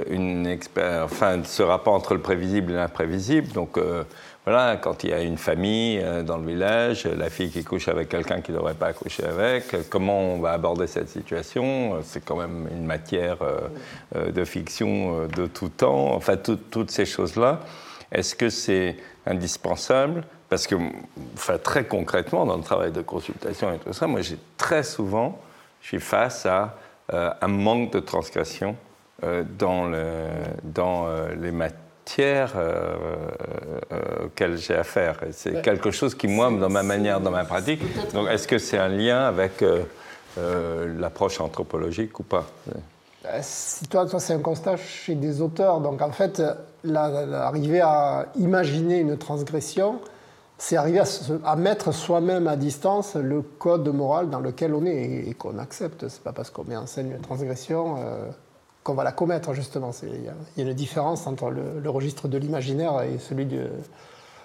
une 0.08 0.58
enfin 1.02 1.40
ce 1.44 1.62
rapport 1.62 1.92
entre 1.92 2.14
le 2.14 2.20
prévisible 2.20 2.72
et 2.72 2.76
l'imprévisible. 2.76 3.48
Donc 3.48 3.78
voilà, 4.46 4.76
quand 4.76 5.04
il 5.04 5.10
y 5.10 5.12
a 5.12 5.20
une 5.20 5.36
famille 5.36 6.02
dans 6.24 6.38
le 6.38 6.46
village, 6.46 7.04
la 7.04 7.28
fille 7.28 7.50
qui 7.50 7.64
couche 7.64 7.88
avec 7.88 8.08
quelqu'un 8.08 8.40
qui 8.40 8.50
ne 8.50 8.56
devrait 8.56 8.72
pas 8.72 8.94
coucher 8.94 9.24
avec, 9.24 9.90
comment 9.90 10.20
on 10.20 10.38
va 10.38 10.52
aborder 10.52 10.86
cette 10.86 11.10
situation 11.10 11.98
C'est 12.02 12.24
quand 12.24 12.36
même 12.36 12.66
une 12.72 12.86
matière 12.86 13.36
de 14.14 14.44
fiction 14.46 15.26
de 15.26 15.46
tout 15.46 15.68
temps. 15.68 16.14
Enfin, 16.14 16.36
toutes 16.36 16.90
ces 16.90 17.04
choses-là. 17.04 17.60
Est-ce 18.12 18.34
que 18.34 18.50
c'est 18.50 18.96
indispensable? 19.26 20.24
Parce 20.48 20.66
que, 20.66 20.74
enfin, 21.34 21.56
très 21.56 21.84
concrètement, 21.84 22.44
dans 22.44 22.58
le 22.58 22.62
travail 22.62 22.92
de 22.92 23.00
consultation 23.00 23.72
et 23.72 23.78
tout 23.78 23.92
ça, 23.92 24.06
moi, 24.06 24.20
j'ai 24.20 24.38
très 24.58 24.82
souvent, 24.82 25.40
je 25.80 25.88
suis 25.88 26.00
face 26.00 26.44
à 26.44 26.76
euh, 27.12 27.30
un 27.40 27.48
manque 27.48 27.92
de 27.92 28.00
transgression 28.00 28.76
euh, 29.24 29.44
dans, 29.58 29.86
le, 29.86 30.04
dans 30.62 31.06
euh, 31.06 31.34
les 31.40 31.50
matières 31.52 32.52
auxquelles 34.24 34.58
j'ai 34.58 34.74
affaire. 34.74 35.20
C'est 35.30 35.62
quelque 35.62 35.92
chose 35.92 36.16
qui, 36.16 36.26
moi, 36.26 36.50
dans 36.50 36.68
ma 36.68 36.82
manière, 36.82 37.20
dans 37.20 37.30
ma 37.30 37.44
pratique, 37.44 37.80
donc 38.12 38.28
est-ce 38.28 38.48
que 38.48 38.58
c'est 38.58 38.76
un 38.76 38.88
lien 38.88 39.24
avec 39.24 39.64
l'approche 40.98 41.40
anthropologique 41.40 42.18
ou 42.18 42.24
pas? 42.24 42.44
Si 43.40 43.86
toi, 43.88 44.06
toi 44.06 44.20
c'est 44.20 44.34
un 44.34 44.40
constat 44.40 44.76
chez 44.76 45.14
des 45.14 45.40
auteurs. 45.40 45.80
Donc 45.80 46.02
en 46.02 46.12
fait, 46.12 46.42
arriver 46.94 47.80
à 47.80 48.26
imaginer 48.36 48.98
une 48.98 49.16
transgression, 49.16 50.00
c'est 50.62 50.76
arriver 50.76 51.02
à, 51.44 51.56
mettre 51.56 51.90
soi-même 51.92 52.46
à 52.46 52.54
distance 52.54 53.16
le 53.16 53.42
code 53.42 53.88
moral 53.88 54.30
dans 54.30 54.38
lequel 54.38 54.74
on 54.74 54.86
est 54.86 55.24
et, 55.26 55.34
qu'on 55.34 55.58
accepte. 55.58 56.06
C'est 56.08 56.22
pas 56.22 56.32
parce 56.32 56.50
qu'on 56.50 56.62
met 56.62 56.76
en 56.76 56.86
scène 56.86 57.10
une 57.10 57.20
transgression 57.20 57.96
euh, 57.98 58.30
qu'on 58.84 58.94
va 58.94 59.02
la 59.02 59.10
commettre, 59.10 59.54
justement. 59.54 59.90
Il 60.04 60.24
y, 60.24 60.28
a 60.28 60.62
une 60.62 60.72
différence 60.72 61.26
entre 61.26 61.50
le, 61.50 61.90
registre 61.90 62.28
de 62.28 62.38
l'imaginaire 62.38 63.02
et 63.02 63.18
celui 63.18 63.46
de, 63.46 63.70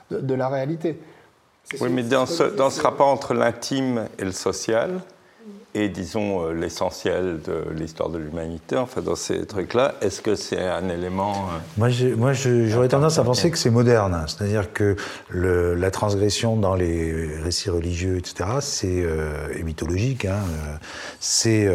de, 0.10 0.34
la 0.34 0.50
réalité. 0.50 1.00
Oui, 1.82 1.90
mais 1.92 2.02
dans 2.02 2.26
ce, 2.26 2.44
dans 2.44 2.72
ce 2.72 2.82
rapport 2.82 3.10
entre 3.10 3.36
l'intime 3.36 4.08
et 4.18 4.26
le 4.26 4.32
social, 4.32 5.02
et, 5.78 5.90
disons, 5.90 6.44
euh, 6.44 6.54
l'essentiel 6.54 7.40
de 7.42 7.66
l'histoire 7.72 8.10
de 8.10 8.18
l'humanité, 8.18 8.78
enfin, 8.78 9.02
dans 9.02 9.16
ces 9.16 9.46
trucs-là, 9.46 9.96
est-ce 10.02 10.22
que 10.22 10.36
c'est 10.36 10.60
un 10.60 10.90
élément... 10.90 11.50
Euh, 11.80 12.16
moi, 12.18 12.34
j'aurais 12.34 12.88
tendance 12.88 13.20
à 13.20 13.24
penser 13.24 13.52
que 13.52 13.58
c'est 13.58 13.70
moderne, 13.70 14.26
c'est-à-dire 14.28 14.74
que 14.74 14.96
le, 15.30 15.76
la 15.76 15.92
transgression 15.92 16.56
dans 16.56 16.74
les 16.74 17.38
récits 17.44 17.70
religieux, 17.70 18.18
etc., 18.18 18.50
c'est 18.60 18.88
euh, 19.04 19.54
et 19.56 19.64
mythologique, 19.64 20.26
hein, 20.26 20.40
c'est, 21.20 21.68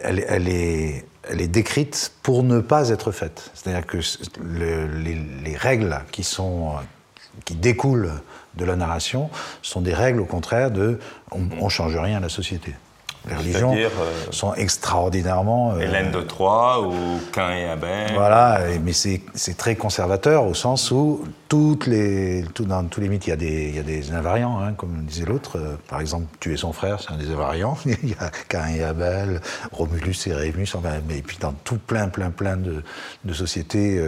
elle, 0.00 0.24
elle, 0.26 0.48
est, 0.48 1.04
elle 1.28 1.40
est 1.40 1.48
décrite 1.48 2.12
pour 2.22 2.42
ne 2.42 2.60
pas 2.60 2.88
être 2.88 3.12
faite. 3.12 3.50
C'est-à-dire 3.54 3.86
que 3.86 3.98
les, 4.42 5.14
les, 5.44 5.56
règles 5.56 6.00
qui, 6.10 6.24
sont, 6.24 6.72
qui 7.44 7.54
découlent 7.54 8.12
de 8.54 8.64
la 8.64 8.76
narration 8.76 9.30
sont 9.62 9.80
des 9.80 9.94
règles, 9.94 10.20
au 10.20 10.26
contraire, 10.26 10.70
de 10.70 10.98
on 11.32 11.64
ne 11.64 11.68
change 11.68 11.96
rien 11.96 12.18
à 12.18 12.20
la 12.20 12.28
société. 12.28 12.74
Les 13.28 13.34
religions 13.34 13.74
euh, 13.74 13.88
sont 14.30 14.54
extraordinairement. 14.54 15.72
Euh, 15.72 15.80
Hélène 15.80 16.10
de 16.10 16.22
Troyes 16.22 16.80
ou 16.80 16.94
Cain 17.32 17.50
et 17.50 17.66
Abel. 17.66 18.12
Voilà, 18.14 18.60
mais 18.82 18.92
c'est 18.92 19.56
très 19.56 19.76
conservateur 19.76 20.44
au 20.44 20.54
sens 20.54 20.90
où 20.90 21.24
toutes 21.48 21.86
les, 21.86 22.44
tout, 22.54 22.64
dans 22.64 22.84
tous 22.84 23.00
les 23.00 23.08
mythes, 23.08 23.26
il 23.26 23.30
y 23.30 23.32
a 23.32 23.36
des, 23.36 23.68
il 23.68 23.76
y 23.76 23.78
a 23.78 23.82
des 23.82 24.12
invariants, 24.12 24.60
hein, 24.60 24.72
comme 24.72 25.04
disait 25.04 25.26
l'autre. 25.26 25.58
Euh, 25.58 25.76
par 25.88 26.00
exemple, 26.00 26.26
tuer 26.38 26.56
son 26.56 26.72
frère, 26.72 26.98
c'est 27.00 27.12
un 27.12 27.18
des 27.18 27.30
invariants. 27.30 27.76
il 27.84 28.10
y 28.10 28.14
a 28.14 28.30
Cain 28.48 28.68
et 28.68 28.82
Abel, 28.82 29.40
Romulus 29.72 30.26
et 30.26 30.32
Rémus. 30.32 30.68
Enfin, 30.74 31.00
mais 31.06 31.18
et 31.18 31.22
puis 31.22 31.36
dans 31.38 31.52
tout 31.52 31.78
plein, 31.78 32.08
plein, 32.08 32.30
plein 32.30 32.56
de, 32.56 32.82
de 33.24 33.32
sociétés, 33.34 34.00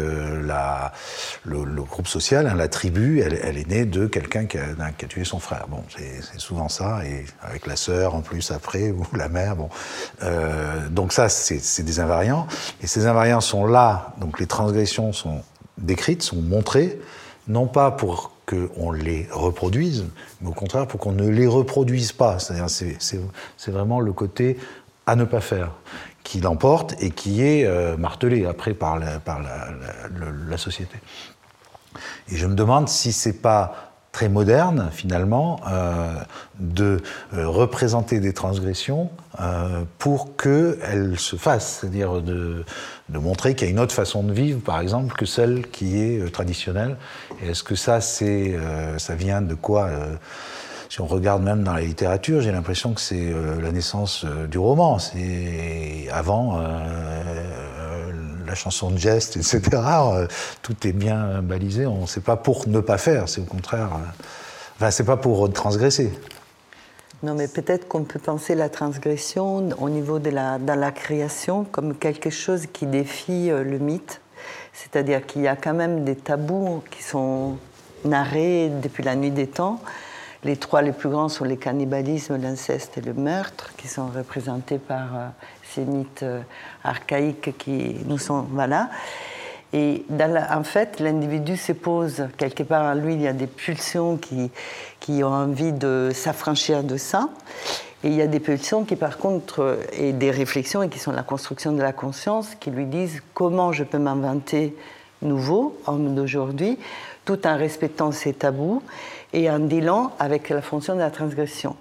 la, 0.42 0.92
le, 1.44 1.82
groupe 1.82 2.06
social, 2.06 2.46
hein, 2.46 2.54
la 2.54 2.68
tribu, 2.68 3.20
elle, 3.20 3.58
est 3.58 3.68
née 3.68 3.84
de 3.84 4.06
quelqu'un 4.06 4.46
qui, 4.46 4.58
a, 4.58 4.92
tué 5.08 5.24
son 5.24 5.40
frère. 5.40 5.66
Bon, 5.68 5.82
c'est 5.88 6.40
souvent 6.40 6.68
ça, 6.68 7.04
et 7.04 7.24
avec 7.42 7.66
la 7.66 7.76
sœur 7.76 8.14
en 8.14 8.20
plus 8.20 8.50
après 8.50 8.94
la 9.14 9.28
mer. 9.28 9.56
Bon. 9.56 9.68
Euh, 10.22 10.88
donc 10.88 11.12
ça, 11.12 11.28
c'est 11.28 11.82
des 11.82 12.00
invariants. 12.00 12.46
Et 12.82 12.86
ces 12.86 13.06
invariants 13.06 13.40
sont 13.40 13.66
là, 13.66 14.14
donc 14.20 14.38
les 14.38 14.46
transgressions 14.46 15.12
sont 15.12 15.42
décrites, 15.78 16.22
sont 16.22 16.40
montrées, 16.40 17.00
non 17.48 17.66
pas 17.66 17.90
pour 17.90 18.32
qu'on 18.46 18.92
les 18.92 19.28
reproduise, 19.30 20.04
mais 20.40 20.48
au 20.48 20.52
contraire 20.52 20.86
pour 20.86 21.00
qu'on 21.00 21.12
ne 21.12 21.28
les 21.28 21.46
reproduise 21.46 22.12
pas. 22.12 22.38
C'est-à-dire 22.38 22.68
c'est 22.68 23.70
vraiment 23.70 24.00
le 24.00 24.12
côté 24.12 24.58
à 25.06 25.16
ne 25.16 25.24
pas 25.24 25.40
faire 25.40 25.72
qui 26.24 26.40
l'emporte 26.40 26.94
et 27.00 27.10
qui 27.10 27.42
est 27.42 27.64
euh, 27.64 27.96
martelé 27.96 28.46
après 28.46 28.74
par, 28.74 28.98
la, 28.98 29.18
société. 30.56 30.96
Et 32.30 32.36
je 32.36 32.46
me 32.46 32.54
demande 32.54 32.88
si 32.88 33.12
c'est 33.12 33.40
pas 33.40 33.92
très 34.12 34.28
moderne, 34.28 34.90
finalement, 34.92 35.58
euh, 35.66 36.14
de 36.60 37.00
euh, 37.34 37.48
représenter 37.48 38.20
des 38.20 38.34
transgressions 38.34 39.10
euh, 39.40 39.84
pour 39.98 40.36
qu'elles 40.36 41.18
se 41.18 41.36
fassent, 41.36 41.78
c'est-à-dire 41.80 42.20
de, 42.20 42.64
montrer 43.08 43.54
qu'il 43.54 43.66
y 43.66 43.70
a 43.70 43.72
une 43.72 43.80
autre 43.80 43.94
façon 43.94 44.22
de 44.22 44.32
vivre, 44.32 44.60
par 44.60 44.80
exemple, 44.80 45.14
que 45.16 45.26
celle 45.26 45.66
qui 45.68 45.98
est 45.98 46.32
traditionnelle. 46.32 46.96
Et 47.42 47.50
est-ce 47.50 47.62
que 47.62 47.74
ça, 47.74 48.00
ça 48.00 49.14
vient 49.14 49.42
de 49.42 49.54
quoi 49.54 49.90
si 50.88 51.00
on 51.00 51.06
regarde 51.06 51.42
même 51.42 51.62
dans 51.62 51.72
la 51.72 51.80
littérature, 51.80 52.42
j'ai 52.42 52.52
l'impression 52.52 52.92
que 52.92 53.00
c'est 53.00 53.32
la 53.62 53.70
naissance 53.70 54.26
du 54.50 54.58
roman. 54.58 54.98
C'est 54.98 56.08
avant 56.10 56.60
la 58.46 58.54
chanson 58.54 58.90
de 58.90 58.98
geste, 58.98 59.36
etc. 59.36 59.60
Euh, 59.74 60.26
tout 60.62 60.86
est 60.86 60.92
bien 60.92 61.42
balisé. 61.42 61.86
On 61.86 62.06
sait 62.06 62.20
pas 62.20 62.36
pour 62.36 62.68
ne 62.68 62.80
pas 62.80 62.98
faire, 62.98 63.28
c'est 63.28 63.40
au 63.40 63.44
contraire. 63.44 63.90
Euh, 63.94 64.24
enfin, 64.76 64.90
c'est 64.90 65.04
pas 65.04 65.16
pour 65.16 65.52
transgresser. 65.52 66.12
Non, 67.22 67.34
mais 67.34 67.46
peut-être 67.46 67.86
qu'on 67.86 68.02
peut 68.02 68.18
penser 68.18 68.56
la 68.56 68.68
transgression 68.68 69.68
au 69.80 69.88
niveau 69.88 70.18
de 70.18 70.30
la, 70.30 70.58
dans 70.58 70.74
la 70.74 70.90
création 70.90 71.62
comme 71.62 71.94
quelque 71.94 72.30
chose 72.30 72.66
qui 72.72 72.86
défie 72.86 73.50
euh, 73.50 73.62
le 73.62 73.78
mythe. 73.78 74.20
C'est-à-dire 74.72 75.24
qu'il 75.24 75.42
y 75.42 75.48
a 75.48 75.54
quand 75.54 75.74
même 75.74 76.04
des 76.04 76.16
tabous 76.16 76.82
qui 76.90 77.02
sont 77.02 77.58
narrés 78.04 78.70
depuis 78.82 79.04
la 79.04 79.14
nuit 79.14 79.30
des 79.30 79.46
temps. 79.46 79.80
Les 80.44 80.56
trois 80.56 80.82
les 80.82 80.90
plus 80.90 81.08
grands 81.08 81.28
sont 81.28 81.44
le 81.44 81.54
cannibalisme, 81.54 82.36
l'inceste 82.36 82.98
et 82.98 83.00
le 83.00 83.14
meurtre, 83.14 83.72
qui 83.76 83.86
sont 83.86 84.08
représentés 84.08 84.78
par 84.78 85.32
ces 85.62 85.82
mythes 85.84 86.24
euh, 86.24 86.40
archaïques 86.82 87.56
qui 87.58 87.96
nous 88.06 88.18
sont. 88.18 88.46
Voilà. 88.50 88.90
Et 89.72 90.04
en 90.50 90.64
fait, 90.64 91.00
l'individu 91.00 91.56
se 91.56 91.72
pose 91.72 92.26
quelque 92.36 92.64
part 92.64 92.92
en 92.92 92.94
lui, 92.94 93.14
il 93.14 93.22
y 93.22 93.28
a 93.28 93.32
des 93.32 93.46
pulsions 93.46 94.16
qui, 94.16 94.50
qui 95.00 95.24
ont 95.24 95.32
envie 95.32 95.72
de 95.72 96.10
s'affranchir 96.12 96.82
de 96.82 96.96
ça. 96.96 97.28
Et 98.04 98.08
il 98.08 98.14
y 98.14 98.20
a 98.20 98.26
des 98.26 98.40
pulsions 98.40 98.84
qui, 98.84 98.96
par 98.96 99.18
contre, 99.18 99.78
et 99.92 100.12
des 100.12 100.30
réflexions, 100.30 100.82
et 100.82 100.88
qui 100.88 100.98
sont 100.98 101.12
la 101.12 101.22
construction 101.22 101.72
de 101.72 101.80
la 101.80 101.92
conscience, 101.92 102.56
qui 102.58 102.70
lui 102.70 102.84
disent 102.84 103.22
comment 103.32 103.72
je 103.72 103.84
peux 103.84 103.98
m'inventer 103.98 104.76
nouveau, 105.22 105.78
homme 105.86 106.14
d'aujourd'hui, 106.16 106.78
tout 107.24 107.46
en 107.46 107.56
respectant 107.56 108.10
ses 108.10 108.34
tabous 108.34 108.82
et 109.32 109.50
en 109.50 109.58
dealant 109.58 110.12
avec 110.18 110.48
la 110.48 110.62
fonction 110.62 110.94
de 110.94 111.00
la 111.00 111.10
transgression. 111.10 111.76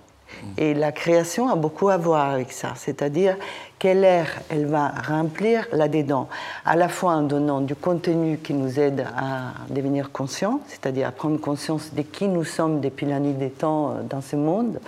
Et 0.58 0.74
la 0.74 0.92
création 0.92 1.50
a 1.50 1.56
beaucoup 1.56 1.90
à 1.90 1.98
voir 1.98 2.32
avec 2.32 2.52
ça, 2.52 2.74
c'est-à-dire 2.76 3.36
quelle 3.78 4.04
air 4.04 4.28
elle 4.50 4.66
va 4.66 4.90
remplir 5.08 5.68
là-dedans, 5.72 6.30
à 6.66 6.76
la 6.76 6.88
fois 6.88 7.14
en 7.14 7.22
donnant 7.22 7.62
du 7.62 7.76
contenu 7.76 8.38
qui 8.38 8.54
nous 8.54 8.80
aide 8.80 9.06
à 9.16 9.54
devenir 9.70 10.12
conscients, 10.12 10.62
c'est-à-dire 10.68 11.08
à 11.08 11.12
prendre 11.12 11.40
conscience 11.40 11.94
de 11.94 12.02
qui 12.02 12.28
nous 12.28 12.44
sommes 12.44 12.80
depuis 12.80 13.06
la 13.06 13.20
nuit 13.20 13.34
des 13.34 13.50
temps 13.50 13.92
euh, 13.92 14.02
dans 14.04 14.22
ce 14.22 14.36
monde, 14.36 14.80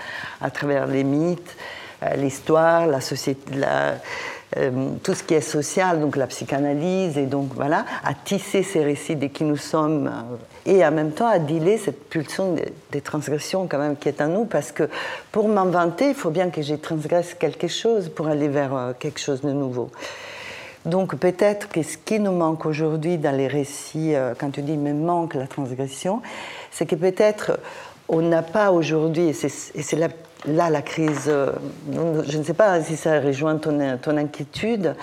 à 0.42 0.50
travers 0.50 0.88
les 0.88 1.04
mythes, 1.04 1.56
euh, 2.04 2.16
l'histoire, 2.16 2.88
la 2.88 3.02
société, 3.02 3.54
euh, 4.58 4.90
tout 5.04 5.14
ce 5.14 5.24
qui 5.24 5.34
est 5.34 5.42
social, 5.42 6.00
donc 6.00 6.16
la 6.16 6.28
psychanalyse, 6.28 7.18
et 7.18 7.26
donc 7.26 7.54
voilà, 7.54 7.86
à 8.04 8.14
tisser 8.14 8.64
ces 8.64 8.84
récits 8.84 9.16
de 9.16 9.28
qui 9.28 9.44
nous 9.44 9.58
sommes, 9.58 10.12
et 10.66 10.86
en 10.86 10.92
même 10.92 11.12
temps 11.12 11.28
à 11.28 11.40
dealer 11.40 11.78
cette 11.78 12.10
pulsion 12.10 12.56
des, 12.92 13.02
transgressions 13.02 13.68
quand 13.68 13.80
même 13.80 13.98
qui 13.98 14.10
est 14.10 14.22
en 14.22 14.28
nous, 14.28 14.46
parce 14.46 14.72
que 14.72 14.90
pour 15.32 15.48
m'inventer, 15.48 16.10
il 16.10 16.16
faut 16.16 16.30
bien 16.30 16.50
que 16.50 16.62
j'ai 16.62 16.78
transgresse 16.78 17.34
quelque 17.34 17.68
chose 17.68 18.10
pour 18.10 18.28
aller 18.28 18.48
vers 18.48 18.76
euh, 18.76 18.94
quelque 18.98 19.20
chose 19.20 19.42
de 19.42 19.52
nouveau. 19.52 19.90
Donc 20.86 21.16
peut-être 21.16 21.70
que 21.70 21.82
ce 21.82 21.98
qui 21.98 22.20
nous 22.20 22.34
manque 22.34 22.66
aujourd'hui 22.66 23.18
dans 23.18 23.36
les 23.36 23.48
récits, 23.48 24.14
quand 24.38 24.52
tu 24.52 24.62
dis 24.62 24.76
me 24.76 24.94
manque 24.94 25.34
la 25.34 25.48
transgression, 25.48 26.22
c'est 26.72 26.86
que 26.86 26.96
peut-être 26.96 27.58
on 28.10 28.22
n'a 28.22 28.42
pas 28.42 28.72
aujourd'hui, 28.72 29.30
et 29.30 29.34
c'est 29.34 29.96
là 29.96 30.10
là, 30.46 30.70
la 30.70 30.82
crise, 30.82 31.26
euh, 31.28 31.52
je 32.28 32.38
ne 32.38 32.44
sais 32.44 32.54
pas 32.54 32.82
si 32.82 32.96
ça 32.96 33.20
rejoint 33.20 33.58
ton, 33.58 33.98
ton 34.02 34.18
inquiétude, 34.18 34.96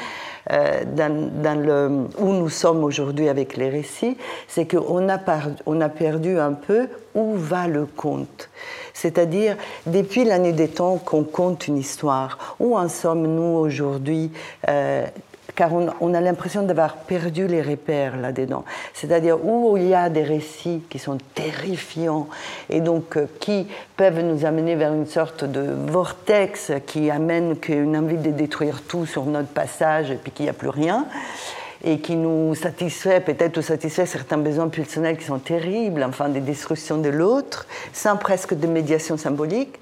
euh, 0.50 0.84
dans, 0.86 1.60
le, 1.60 2.06
où 2.18 2.32
nous 2.32 2.48
sommes 2.48 2.84
aujourd'hui 2.84 3.28
avec 3.28 3.56
les 3.56 3.68
récits, 3.68 4.16
c'est 4.48 4.66
qu'on 4.66 5.08
a, 5.08 5.18
on 5.66 5.80
a 5.80 5.88
perdu 5.88 6.38
un 6.38 6.52
peu 6.52 6.88
où 7.14 7.34
va 7.34 7.66
le 7.66 7.86
conte. 7.86 8.48
C'est-à-dire, 8.94 9.56
depuis 9.86 10.24
l'année 10.24 10.52
des 10.52 10.68
temps 10.68 10.96
qu'on 10.98 11.24
compte 11.24 11.68
une 11.68 11.78
histoire, 11.78 12.56
où 12.58 12.76
en 12.76 12.88
sommes-nous 12.88 13.56
aujourd'hui 13.58 14.30
euh, 14.68 15.06
car 15.54 15.70
on, 15.72 16.14
a 16.14 16.20
l'impression 16.20 16.62
d'avoir 16.62 16.96
perdu 16.96 17.46
les 17.46 17.62
repères 17.62 18.16
là-dedans. 18.16 18.64
C'est-à-dire 18.94 19.44
où 19.44 19.76
il 19.76 19.88
y 19.88 19.94
a 19.94 20.08
des 20.08 20.22
récits 20.22 20.82
qui 20.88 20.98
sont 20.98 21.18
terrifiants 21.34 22.28
et 22.68 22.80
donc 22.80 23.16
euh, 23.16 23.26
qui 23.40 23.66
peuvent 23.96 24.20
nous 24.20 24.44
amener 24.44 24.74
vers 24.74 24.92
une 24.92 25.06
sorte 25.06 25.44
de 25.44 25.74
vortex 25.90 26.72
qui 26.86 27.10
amène 27.10 27.56
qu'une 27.56 27.96
envie 27.96 28.16
de 28.16 28.30
détruire 28.30 28.82
tout 28.82 29.06
sur 29.06 29.24
notre 29.24 29.48
passage 29.48 30.10
et 30.10 30.16
puis 30.16 30.32
qu'il 30.32 30.44
n'y 30.44 30.50
a 30.50 30.54
plus 30.54 30.68
rien 30.68 31.06
et 31.82 32.00
qui 32.00 32.14
nous 32.16 32.54
satisfait, 32.54 33.20
peut-être 33.20 33.56
ou 33.56 33.62
satisfait 33.62 34.04
certains 34.04 34.36
besoins 34.36 34.68
pulsionnels 34.68 35.16
qui 35.16 35.24
sont 35.24 35.38
terribles, 35.38 36.04
enfin 36.06 36.28
des 36.28 36.40
destructions 36.40 36.98
de 36.98 37.08
l'autre, 37.08 37.66
sans 37.92 38.16
presque 38.16 38.54
de 38.54 38.66
médiation 38.66 39.16
symbolique. 39.16 39.80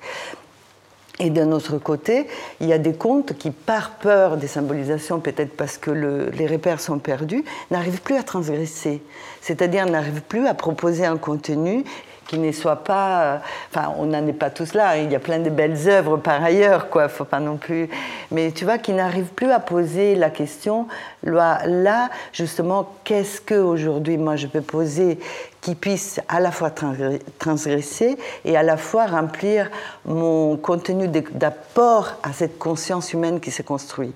Et 1.21 1.31
d'un 1.31 1.51
autre 1.51 1.79
côté, 1.79 2.27
il 2.61 2.69
y 2.69 2.73
a 2.73 2.79
des 2.79 2.95
contes 2.95 3.33
qui, 3.37 3.51
par 3.51 3.97
peur 3.97 4.37
des 4.37 4.47
symbolisations, 4.47 5.19
peut-être 5.19 5.57
parce 5.57 5.77
que 5.77 5.91
les 5.91 6.47
repères 6.47 6.81
sont 6.81 6.99
perdus, 6.99 7.45
n'arrivent 7.71 8.03
plus 8.03 8.17
à 8.17 8.23
transgresser. 8.23 9.03
C'est-à-dire 9.41 9.87
n'arrivent 9.87 10.23
plus 10.23 10.47
à 10.47 10.55
proposer 10.55 11.05
un 11.05 11.17
contenu 11.17 11.85
qui 12.29 12.39
ne 12.39 12.53
soit 12.53 12.85
pas. 12.85 13.23
Euh, 13.23 13.39
enfin, 13.73 13.93
on 13.99 14.07
n'en 14.07 14.25
est 14.29 14.33
pas 14.33 14.51
tous 14.51 14.75
là. 14.75 14.99
Il 14.99 15.11
y 15.11 15.17
a 15.17 15.19
plein 15.19 15.41
de 15.41 15.51
belles 15.51 15.89
œuvres 15.89 16.19
par 16.19 16.45
ailleurs, 16.45 16.89
quoi. 16.91 17.09
Faut 17.09 17.25
pas 17.25 17.41
non 17.41 17.57
plus. 17.57 17.89
Mais 18.31 18.53
tu 18.53 18.65
vois, 18.65 18.79
qui 18.79 18.93
n'arrivent 18.93 19.33
plus 19.35 19.51
à 19.51 19.59
poser 19.59 20.15
la 20.15 20.31
question. 20.31 20.87
Là, 21.25 22.11
justement, 22.33 22.93
qu'est-ce 23.03 23.41
que 23.41 23.55
aujourd'hui 23.55 24.17
moi 24.17 24.37
je 24.37 24.47
peux 24.47 24.61
poser 24.61 25.19
qui 25.61 25.75
puisse 25.75 26.21
à 26.29 26.39
la 26.39 26.53
fois 26.53 26.71
transgresser 27.39 28.17
et 28.45 28.57
à 28.57 28.63
la 28.63 28.77
fois 28.77 29.07
remplir 29.07 29.71
mon 30.05 30.57
contenu 30.57 31.09
d'apport 31.09 32.15
à 32.23 32.33
cette 32.33 32.59
conscience 32.59 33.13
humaine 33.13 33.41
qui 33.41 33.51
se 33.51 33.63
construit. 33.63 34.13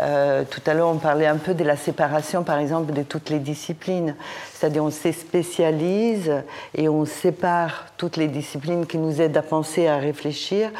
Euh, 0.00 0.44
tout 0.48 0.60
à 0.66 0.74
l'heure, 0.74 0.88
on 0.88 0.98
parlait 0.98 1.26
un 1.26 1.36
peu 1.36 1.54
de 1.54 1.64
la 1.64 1.76
séparation, 1.76 2.42
par 2.42 2.58
exemple, 2.58 2.92
de 2.92 3.02
toutes 3.02 3.30
les 3.30 3.38
disciplines. 3.38 4.14
C'est-à-dire, 4.52 4.84
on 4.84 4.90
se 4.90 5.12
spécialise 5.12 6.32
et 6.74 6.88
on 6.88 7.04
sépare 7.04 7.86
toutes 7.96 8.16
les 8.16 8.28
disciplines 8.28 8.86
qui 8.86 8.98
nous 8.98 9.20
aident 9.20 9.36
à 9.36 9.42
penser, 9.42 9.86
à 9.86 9.96
réfléchir, 9.96 10.70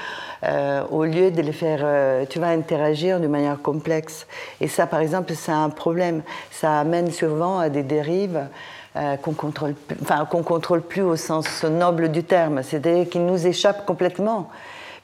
euh, 0.44 0.82
au 0.90 1.04
lieu 1.04 1.30
de 1.30 1.40
les 1.40 1.52
faire, 1.52 1.80
euh, 1.82 2.24
tu 2.28 2.38
vas 2.38 2.48
interagir 2.48 3.20
de 3.20 3.26
manière 3.26 3.60
complexe. 3.62 4.26
Et 4.60 4.68
ça, 4.68 4.86
par 4.86 5.00
exemple, 5.00 5.32
c'est 5.34 5.52
un 5.52 5.70
problème. 5.70 6.22
Ça 6.50 6.78
amène 6.78 7.10
souvent 7.10 7.58
à 7.58 7.68
des 7.68 7.82
dérives. 7.82 8.48
qu'on 9.22 9.34
contrôle, 9.34 9.74
enfin, 10.00 10.24
qu'on 10.24 10.42
contrôle 10.42 10.80
plus 10.80 11.02
au 11.02 11.16
sens 11.16 11.64
noble 11.64 12.10
du 12.10 12.24
terme, 12.24 12.62
c'est-à-dire 12.62 13.06
qui 13.06 13.18
nous 13.18 13.46
échappent 13.46 13.84
complètement 13.84 14.48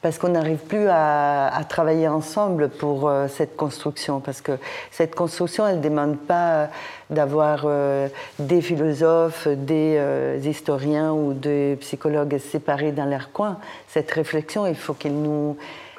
parce 0.02 0.18
qu'on 0.18 0.30
n'arrive 0.30 0.59
plus 0.59 0.88
à, 0.90 1.50
travailler 1.68 2.09
ensemble 2.09 2.68
pour 2.68 3.09
euh, 3.09 3.28
cette 3.28 3.56
construction, 3.56 4.21
parce 4.21 4.40
que 4.40 4.52
cette 4.90 5.14
construction, 5.14 5.66
elle 5.66 5.78
ne 5.78 5.82
demande 5.82 6.18
pas 6.18 6.68
d'avoir 7.12 7.62
euh, 7.64 8.09
des 8.38 8.61
philosophes, 8.61 9.47
des 9.47 9.97
euh, 9.99 10.38
historiens 10.42 11.12
ou 11.12 11.32
des 11.32 11.76
psychologues 11.80 12.38
séparés 12.38 12.92
dans 12.92 13.04
leur 13.04 13.32
coin. 13.32 13.59
Cette 13.88 14.11
réflexion, 14.11 14.66
il 14.66 14.75
faut 14.75 14.94
qu'elle 14.94 15.14
nous... 15.14 15.56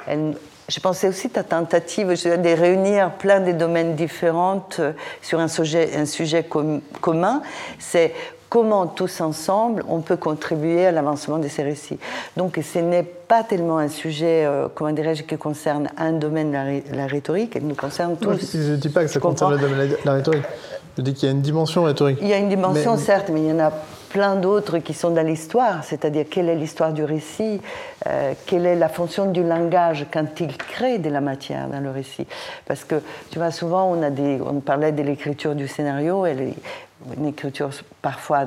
je 0.07 0.79
pensais 0.79 1.07
aussi 1.07 1.29
ta 1.29 1.43
tentative 1.43 2.07
de 2.07 2.59
réunir 2.59 3.11
plein 3.11 3.39
de 3.39 3.51
domaines 3.51 3.95
différents 3.95 4.67
euh, 4.79 4.91
sur 5.21 5.39
un 5.39 5.47
sujet, 5.47 5.95
un 5.95 6.05
sujet 6.05 6.45
commun. 7.01 7.41
C'est 7.79 8.13
comment 8.53 8.85
tous 8.85 9.19
ensemble 9.19 9.83
on 9.89 10.01
peut 10.01 10.15
contribuer 10.15 10.85
à 10.85 10.91
l'avancement 10.91 11.39
de 11.39 11.47
ces 11.47 11.63
récits. 11.63 11.97
Donc 12.37 12.59
ce 12.61 12.77
n'est 12.77 13.01
pas 13.01 13.41
tellement 13.41 13.79
un 13.79 13.87
sujet, 13.87 14.45
euh, 14.45 14.67
comment 14.71 14.91
dirais-je, 14.91 15.23
qui 15.23 15.35
concerne 15.37 15.89
un 15.97 16.11
domaine 16.11 16.51
de 16.51 16.95
la, 16.95 17.07
rhétorique, 17.07 17.55
elle 17.55 17.65
nous 17.65 17.73
concerne 17.73 18.15
tous. 18.15 18.51
je 18.53 18.73
ne 18.73 18.75
dis 18.75 18.89
pas 18.89 19.01
que 19.01 19.09
ça 19.09 19.19
concerne 19.19 19.53
le 19.53 19.57
domaine 19.57 19.89
de 19.89 19.97
la 20.05 20.13
rhétorique. 20.13 20.43
Je 20.95 21.01
dis 21.01 21.15
qu'il 21.15 21.27
y 21.27 21.31
a 21.31 21.33
une 21.33 21.41
dimension 21.41 21.85
rhétorique. 21.85 22.19
Il 22.21 22.27
y 22.27 22.33
a 22.33 22.37
une 22.37 22.49
dimension, 22.49 22.95
certes, 22.95 23.29
mais 23.33 23.41
il 23.41 23.49
y 23.49 23.51
en 23.51 23.59
a 23.59 23.71
plein 24.09 24.35
d'autres 24.35 24.77
qui 24.77 24.93
sont 24.93 25.09
dans 25.09 25.25
l'histoire, 25.25 25.83
c'est-à-dire 25.83 26.25
quelle 26.29 26.47
est 26.47 26.55
l'histoire 26.55 26.93
du 26.93 27.03
récit, 27.03 27.59
euh, 28.05 28.33
quelle 28.45 28.67
est 28.67 28.75
la 28.75 28.89
fonction 28.89 29.31
du 29.31 29.41
langage 29.41 30.05
quand 30.13 30.39
il 30.39 30.55
crée 30.55 30.99
de 30.99 31.09
la 31.09 31.19
matière 31.19 31.67
dans 31.69 31.79
le 31.79 31.89
récit. 31.89 32.27
Parce 32.67 32.83
que, 32.83 33.01
tu 33.31 33.39
vois, 33.39 33.49
souvent 33.49 33.91
on, 33.91 34.03
a 34.03 34.11
des, 34.11 34.39
on 34.39 34.59
parlait 34.59 34.91
de 34.91 35.01
l'écriture 35.01 35.55
du 35.55 35.67
scénario, 35.67 36.27
une 37.17 37.27
écriture 37.27 37.69
parfois 38.01 38.45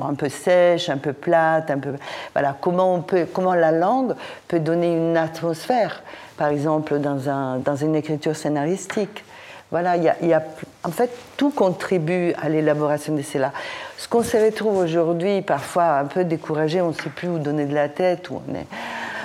un 0.00 0.14
peu 0.14 0.28
sèche, 0.28 0.88
un 0.88 0.98
peu 0.98 1.12
plate, 1.12 1.70
un 1.70 1.78
peu 1.78 1.94
voilà 2.32 2.56
comment 2.60 2.94
on 2.94 3.00
peut 3.00 3.26
comment 3.32 3.54
la 3.54 3.72
langue 3.72 4.14
peut 4.48 4.60
donner 4.60 4.94
une 4.94 5.16
atmosphère, 5.16 6.02
par 6.36 6.48
exemple 6.48 6.98
dans 6.98 7.28
un 7.28 7.58
dans 7.58 7.76
une 7.76 7.94
écriture 7.94 8.36
scénaristique. 8.36 9.24
Voilà, 9.70 9.96
il 9.96 10.04
y, 10.04 10.32
a, 10.32 10.42
en 10.84 10.90
fait, 10.90 11.10
tout 11.36 11.50
contribue 11.50 12.32
à 12.40 12.48
l'élaboration 12.48 13.12
de 13.12 13.22
cela. 13.22 13.50
Ce 13.98 14.06
qu'on 14.06 14.22
se 14.22 14.36
retrouve 14.36 14.76
aujourd'hui, 14.76 15.42
parfois 15.42 15.98
un 15.98 16.04
peu 16.04 16.22
découragé, 16.22 16.80
on 16.80 16.88
ne 16.88 16.92
sait 16.92 17.10
plus 17.10 17.26
où 17.26 17.40
donner 17.40 17.64
de 17.64 17.74
la 17.74 17.88
tête, 17.88 18.30
où 18.30 18.40
on 18.48 18.54
est, 18.54 18.66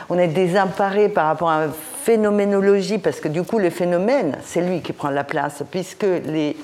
on 0.10 0.18
est 0.18 0.30
désemparé 0.30 1.08
par 1.08 1.28
rapport 1.28 1.52
à 1.52 1.68
la 1.68 1.72
phénoménologie, 2.04 2.98
parce 2.98 3.20
que 3.20 3.28
du 3.28 3.44
coup, 3.44 3.60
le 3.60 3.70
phénomène, 3.70 4.38
c'est 4.44 4.62
lui 4.62 4.82
qui 4.82 4.92
prend 4.92 5.12
la 5.12 5.24
place, 5.24 5.62
puisque 5.70 6.08
les, 6.26 6.58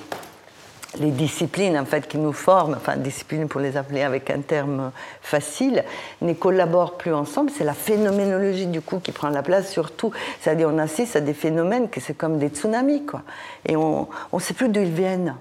les 1.00 1.12
disciplines 1.12 1.78
en 1.78 1.86
fait 1.86 2.08
qui 2.08 2.18
nous 2.18 2.34
forment, 2.34 2.76
enfin 2.76 2.96
disciplines 2.98 3.48
pour 3.48 3.62
les 3.62 3.78
appeler 3.78 4.02
avec 4.02 4.30
un 4.30 4.42
terme 4.42 4.92
facile, 5.22 5.84
ne 6.22 6.34
collaborent 6.34 6.98
plus 6.98 7.14
ensemble. 7.14 7.52
C'est 7.56 7.64
la 7.64 7.74
phénoménologie 7.74 8.68
du 8.68 8.82
coup 8.82 9.00
qui 9.00 9.12
prend 9.12 9.30
la 9.30 9.44
place 9.44 9.72
surtout. 9.72 10.12
C'est-à-dire 10.42 10.70
on 10.74 10.78
assiste 10.78 11.16
à 11.16 11.22
des 11.22 11.34
phénomènes 11.34 11.90
que 11.90 12.00
c'est 12.00 12.16
comme 12.16 12.38
des 12.38 12.50
tsunamis 12.50 13.06
quoi. 13.06 13.22
Et 13.68 13.76
on 13.76 14.08
ne 14.34 14.40
sait 14.40 14.54
plus 14.54 14.70
d'où 14.70 14.82
ils 14.82 14.94
viennent. 14.94 15.36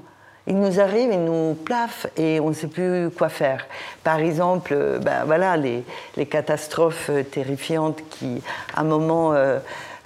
Ils 0.46 0.58
nous 0.58 0.78
arrivent, 0.78 1.10
ils 1.10 1.24
nous 1.24 1.54
plafent 1.54 2.06
et 2.18 2.38
on 2.38 2.50
ne 2.50 2.54
sait 2.54 2.66
plus 2.66 3.08
quoi 3.10 3.30
faire. 3.30 3.66
Par 4.02 4.18
exemple, 4.18 4.98
ben 5.00 5.24
voilà, 5.24 5.56
les, 5.56 5.84
les 6.16 6.26
catastrophes 6.26 7.10
terrifiantes 7.30 8.02
qui, 8.10 8.42
à 8.76 8.82
un 8.82 8.84
moment, 8.84 9.32
euh, 9.32 9.58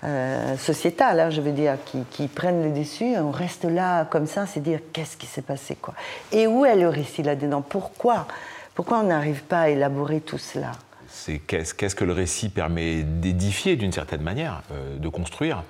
euh, 0.05 0.57
sociétales, 0.57 1.19
hein, 1.19 1.31
je 1.31 1.40
veux 1.40 1.52
dire, 1.52 1.76
qui, 1.85 2.28
prennent 2.28 2.62
le 2.62 2.78
dessus. 2.78 3.17
On 3.17 3.31
reste 3.31 3.64
là 3.64 4.05
comme 4.05 4.26
ça, 4.26 4.47
c'est 4.47 4.61
dire 4.61 4.81
qu'est-ce 4.93 5.17
qui 5.17 5.26
s'est 5.26 5.43
passé, 5.43 5.76
quoi. 5.81 5.95
Et 6.33 6.47
où 6.47 6.64
est 6.64 6.76
le 6.76 6.88
récit 6.88 7.23
là-dedans? 7.23 7.62
Pourquoi? 7.62 8.26
Pourquoi 8.75 9.00
on 9.00 9.05
n'arrive 9.05 9.43
pas 9.43 9.62
à 9.62 9.69
élaborer 9.71 10.21
tout 10.21 10.38
cela? 10.38 10.73
C'est 11.09 11.38
qu'est-ce 11.38 11.95
que 11.95 12.05
le 12.05 12.12
récit 12.12 12.49
permet 12.49 13.02
d'édifier 13.02 13.76
d'une 13.76 13.93
certaine 13.93 14.23
manière, 14.23 14.62
euh, 14.73 14.99
de 14.99 15.09
construire. 15.09 15.64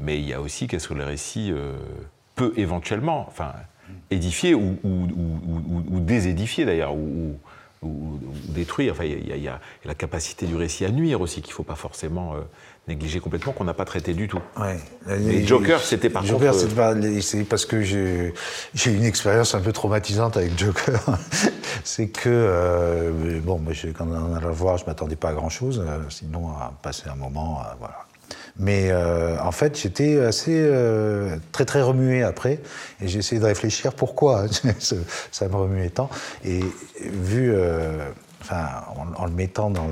Mais 0.00 0.18
il 0.18 0.26
y 0.26 0.32
a 0.32 0.40
aussi 0.40 0.66
qu'est-ce 0.66 0.88
que 0.88 0.94
le 0.94 1.04
récit 1.04 1.50
euh, 1.52 1.76
peut 2.34 2.52
éventuellement, 2.56 3.26
enfin, 3.28 3.52
édifier 4.10 4.54
ou, 4.54 4.76
ou, 4.82 6.00
désédifier 6.00 6.64
d'ailleurs, 6.64 6.94
ou, 6.94 7.36
détruire. 7.82 8.92
Enfin, 8.92 9.04
il 9.04 9.42
y, 9.42 9.48
a 9.48 9.60
la 9.84 9.94
capacité 9.94 10.46
du 10.46 10.56
récit 10.56 10.84
à 10.84 10.90
nuire 10.90 11.20
aussi 11.20 11.42
qu'il 11.42 11.52
ne 11.52 11.56
faut 11.56 11.62
pas 11.62 11.76
forcément 11.76 12.34
négligé 12.88 13.20
complètement, 13.20 13.52
qu'on 13.52 13.64
n'a 13.64 13.74
pas 13.74 13.84
traité 13.84 14.14
du 14.14 14.26
tout. 14.26 14.40
Ouais. 14.58 14.78
Et 15.30 15.46
Joker, 15.46 15.80
c'était 15.80 16.10
par 16.10 16.24
Joker, 16.24 16.52
contre... 16.52 17.20
c'est 17.20 17.44
parce 17.44 17.66
que 17.66 17.82
j'ai 17.82 18.32
eu 18.86 18.96
une 18.96 19.04
expérience 19.04 19.54
un 19.54 19.60
peu 19.60 19.72
traumatisante 19.72 20.36
avec 20.36 20.58
Joker. 20.58 21.00
c'est 21.84 22.08
que, 22.08 22.28
euh, 22.28 23.40
bon, 23.40 23.60
quand 23.96 24.06
on 24.08 24.34
allait 24.34 24.46
le 24.46 24.52
voir, 24.52 24.78
je 24.78 24.84
ne 24.84 24.88
m'attendais 24.88 25.16
pas 25.16 25.30
à 25.30 25.34
grand-chose, 25.34 25.84
euh, 25.86 26.00
sinon 26.08 26.48
à 26.48 26.72
passer 26.82 27.08
un 27.08 27.14
moment, 27.14 27.60
euh, 27.60 27.74
voilà. 27.78 28.07
Mais 28.58 28.92
en 28.92 29.52
fait, 29.52 29.80
j'étais 29.80 30.18
assez 30.18 30.68
très 31.52 31.64
très 31.64 31.80
remué 31.80 32.22
après, 32.22 32.60
et 33.00 33.06
j'ai 33.06 33.20
essayé 33.20 33.40
de 33.40 33.46
réfléchir 33.46 33.92
pourquoi 33.92 34.46
ça 35.30 35.48
me 35.48 35.54
remuait 35.54 35.90
tant. 35.90 36.10
Et 36.44 36.60
vu 37.00 37.54
enfin, 38.40 38.84
en, 39.16 39.26
le 39.26 39.32
mettant 39.32 39.70
dans, 39.70 39.88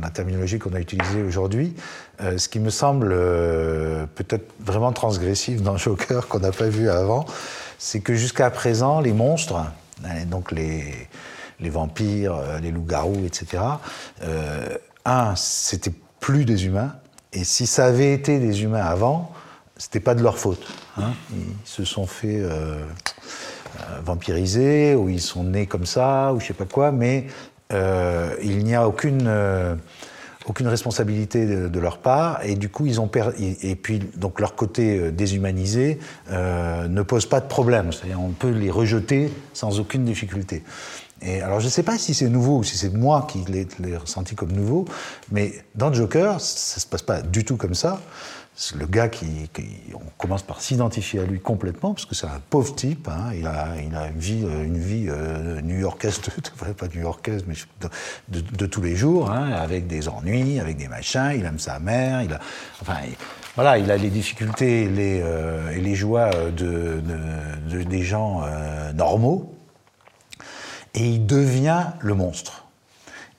la 0.00 0.10
terminologie 0.10 0.58
qu'on 0.58 0.72
a 0.74 0.80
utilisée 0.80 1.22
aujourd'hui, 1.22 1.74
euh, 2.20 2.38
ce 2.38 2.48
qui 2.48 2.60
me 2.60 2.70
semble 2.70 3.10
euh, 3.12 4.06
peut-être 4.14 4.52
vraiment 4.60 4.92
transgressif 4.92 5.62
dans 5.62 5.76
Joker 5.76 6.28
qu'on 6.28 6.40
n'a 6.40 6.52
pas 6.52 6.68
vu 6.68 6.88
avant, 6.88 7.26
c'est 7.78 8.00
que 8.00 8.14
jusqu'à 8.14 8.50
présent, 8.50 9.00
les 9.00 9.12
monstres, 9.12 9.56
hein, 9.56 10.24
donc 10.26 10.52
les, 10.52 10.94
les 11.60 11.70
vampires, 11.70 12.34
euh, 12.34 12.60
les 12.60 12.70
loups-garous, 12.70 13.24
etc., 13.24 13.62
un, 15.06 15.34
c'était 15.34 15.94
plus 16.20 16.44
des 16.44 16.66
humains, 16.66 16.92
et 17.32 17.44
si 17.44 17.66
ça 17.66 17.86
avait 17.86 18.12
été 18.12 18.38
des 18.38 18.62
humains 18.62 18.84
avant, 18.84 19.32
c'était 19.76 20.00
pas 20.00 20.14
de 20.14 20.22
leur 20.22 20.38
faute. 20.38 20.66
Hein. 20.98 21.12
Ils 21.32 21.54
se 21.64 21.84
sont 21.84 22.06
fait 22.06 22.42
vampiriser, 24.04 24.94
ou 24.94 25.08
ils 25.08 25.20
sont 25.20 25.44
nés 25.44 25.66
comme 25.66 25.86
ça, 25.86 26.32
ou 26.32 26.40
je 26.40 26.46
sais 26.46 26.54
pas 26.54 26.64
quoi, 26.64 26.92
mais 26.92 27.26
euh, 27.72 28.34
il 28.42 28.64
n'y 28.64 28.74
a 28.74 28.86
aucune, 28.86 29.26
euh, 29.26 29.74
aucune 30.46 30.66
responsabilité 30.66 31.46
de, 31.46 31.80
leur 31.80 31.98
part, 31.98 32.40
et 32.44 32.56
du 32.56 32.68
coup, 32.68 32.86
ils 32.86 33.00
ont 33.00 33.10
et, 33.38 33.76
puis 33.76 34.00
donc 34.16 34.40
leur 34.40 34.54
côté 34.54 34.98
euh, 34.98 35.10
déshumanisé 35.10 35.98
ne 36.30 37.02
pose 37.02 37.26
pas 37.26 37.40
de 37.40 37.46
problème. 37.46 37.92
C'est-à-dire, 37.92 38.20
on 38.20 38.30
peut 38.30 38.50
les 38.50 38.70
rejeter 38.70 39.30
sans 39.52 39.80
aucune 39.80 40.04
difficulté. 40.04 40.62
Alors, 41.22 41.60
je 41.60 41.66
ne 41.66 41.70
sais 41.70 41.82
pas 41.82 41.98
si 41.98 42.14
c'est 42.14 42.28
nouveau 42.28 42.58
ou 42.58 42.64
si 42.64 42.78
c'est 42.78 42.92
moi 42.92 43.26
qui 43.28 43.44
l'ai 43.48 43.96
ressenti 43.96 44.34
comme 44.34 44.52
nouveau, 44.52 44.86
mais 45.30 45.52
dans 45.74 45.92
Joker, 45.92 46.40
ça 46.40 46.76
ne 46.76 46.80
se 46.80 46.86
passe 46.86 47.02
pas 47.02 47.20
du 47.20 47.44
tout 47.44 47.56
comme 47.56 47.74
ça 47.74 48.00
le 48.76 48.86
gars 48.86 49.08
qui, 49.08 49.48
on 49.94 50.10
commence 50.18 50.42
par 50.42 50.60
s'identifier 50.60 51.20
à 51.20 51.24
lui 51.24 51.40
complètement 51.40 51.94
parce 51.94 52.04
que 52.04 52.14
c'est 52.14 52.26
un 52.26 52.40
pauvre 52.50 52.74
type. 52.74 53.08
Hein. 53.08 53.32
il, 53.34 53.46
a, 53.46 53.76
une 53.78 54.18
vie, 54.18 54.44
euh, 54.44 54.64
une 54.64 54.78
vie 54.78 55.06
euh, 55.08 55.60
new-yorkaise, 55.62 56.20
pas 56.76 56.86
new-yorkaise, 56.94 57.44
mais 57.46 57.54
de, 58.28 58.66
tous 58.66 58.82
les 58.82 58.96
jours, 58.96 59.30
hein, 59.30 59.50
avec 59.52 59.86
des 59.86 60.08
ennuis, 60.08 60.60
avec 60.60 60.76
des 60.76 60.88
machins. 60.88 61.32
Il 61.36 61.44
aime 61.44 61.58
sa 61.58 61.78
mère. 61.78 62.22
Il 62.22 62.32
a, 62.32 62.40
enfin, 62.82 62.96
voilà, 63.54 63.78
il 63.78 63.90
a 63.90 63.96
les 63.96 64.10
difficultés 64.10 64.88
euh, 64.90 65.70
et 65.70 65.80
les 65.80 65.94
joies 65.94 66.30
de, 66.50 67.02
des 67.70 68.02
gens 68.02 68.42
normaux. 68.94 69.54
Et 70.94 71.06
il 71.06 71.26
devient 71.26 71.86
le 72.00 72.14
monstre. 72.14 72.64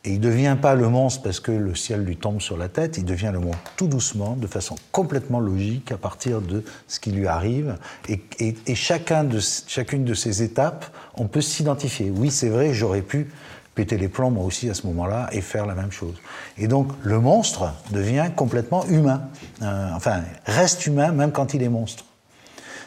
Et 0.04 0.14
il 0.14 0.20
ne 0.20 0.26
devient 0.26 0.58
pas 0.60 0.74
le 0.74 0.90
monstre 0.90 1.22
parce 1.22 1.40
que 1.40 1.52
le 1.52 1.76
ciel 1.76 2.04
lui 2.04 2.18
tombe 2.18 2.42
sur 2.42 2.58
la 2.58 2.70
tête, 2.70 2.98
il 2.98 3.06
devient 3.06 3.30
le 3.32 3.40
monstre 3.40 3.72
tout 3.76 3.88
doucement, 3.88 4.36
de 4.36 4.48
façon 4.48 4.76
complètement 4.92 5.40
logique, 5.40 5.92
à 5.92 5.98
partir 5.98 6.42
de 6.42 6.64
ce 6.88 7.00
qui 7.00 7.12
lui 7.12 7.28
arrive. 7.28 7.76
Et, 8.10 8.76
chacun 8.76 9.24
de, 9.24 9.40
chacune 9.68 10.04
de 10.04 10.16
ces 10.16 10.42
étapes, 10.42 10.86
on 11.18 11.28
peut 11.28 11.42
s'identifier. 11.42 12.10
Oui, 12.10 12.32
c'est 12.32 12.50
vrai, 12.50 12.74
j'aurais 12.74 13.04
pu 13.04 13.30
péter 13.76 13.98
les 13.98 14.08
plombs 14.08 14.32
moi 14.32 14.44
aussi 14.44 14.70
à 14.70 14.74
ce 14.74 14.88
moment-là 14.88 15.30
et 15.32 15.40
faire 15.40 15.68
la 15.68 15.76
même 15.76 15.92
chose. 15.92 16.16
Et 16.58 16.68
donc 16.68 16.92
le 17.04 17.20
monstre 17.20 17.72
devient 17.92 18.30
complètement 18.36 18.86
humain. 18.88 19.22
Euh, 19.62 19.90
enfin, 19.94 20.24
reste 20.46 20.88
humain 20.88 21.12
même 21.12 21.32
quand 21.32 21.54
il 21.54 21.62
est 21.62 21.70
monstre. 21.70 22.06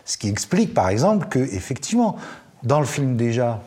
Ce 0.05 0.19
qui 0.19 0.29
explique 0.29 0.75
par 0.75 0.89
exemple 0.89 1.29
que, 1.29 1.39
effectivement, 1.39 2.17
dans 2.65 2.81
le 2.81 2.87
film 2.87 3.17
déjà, 3.17 3.63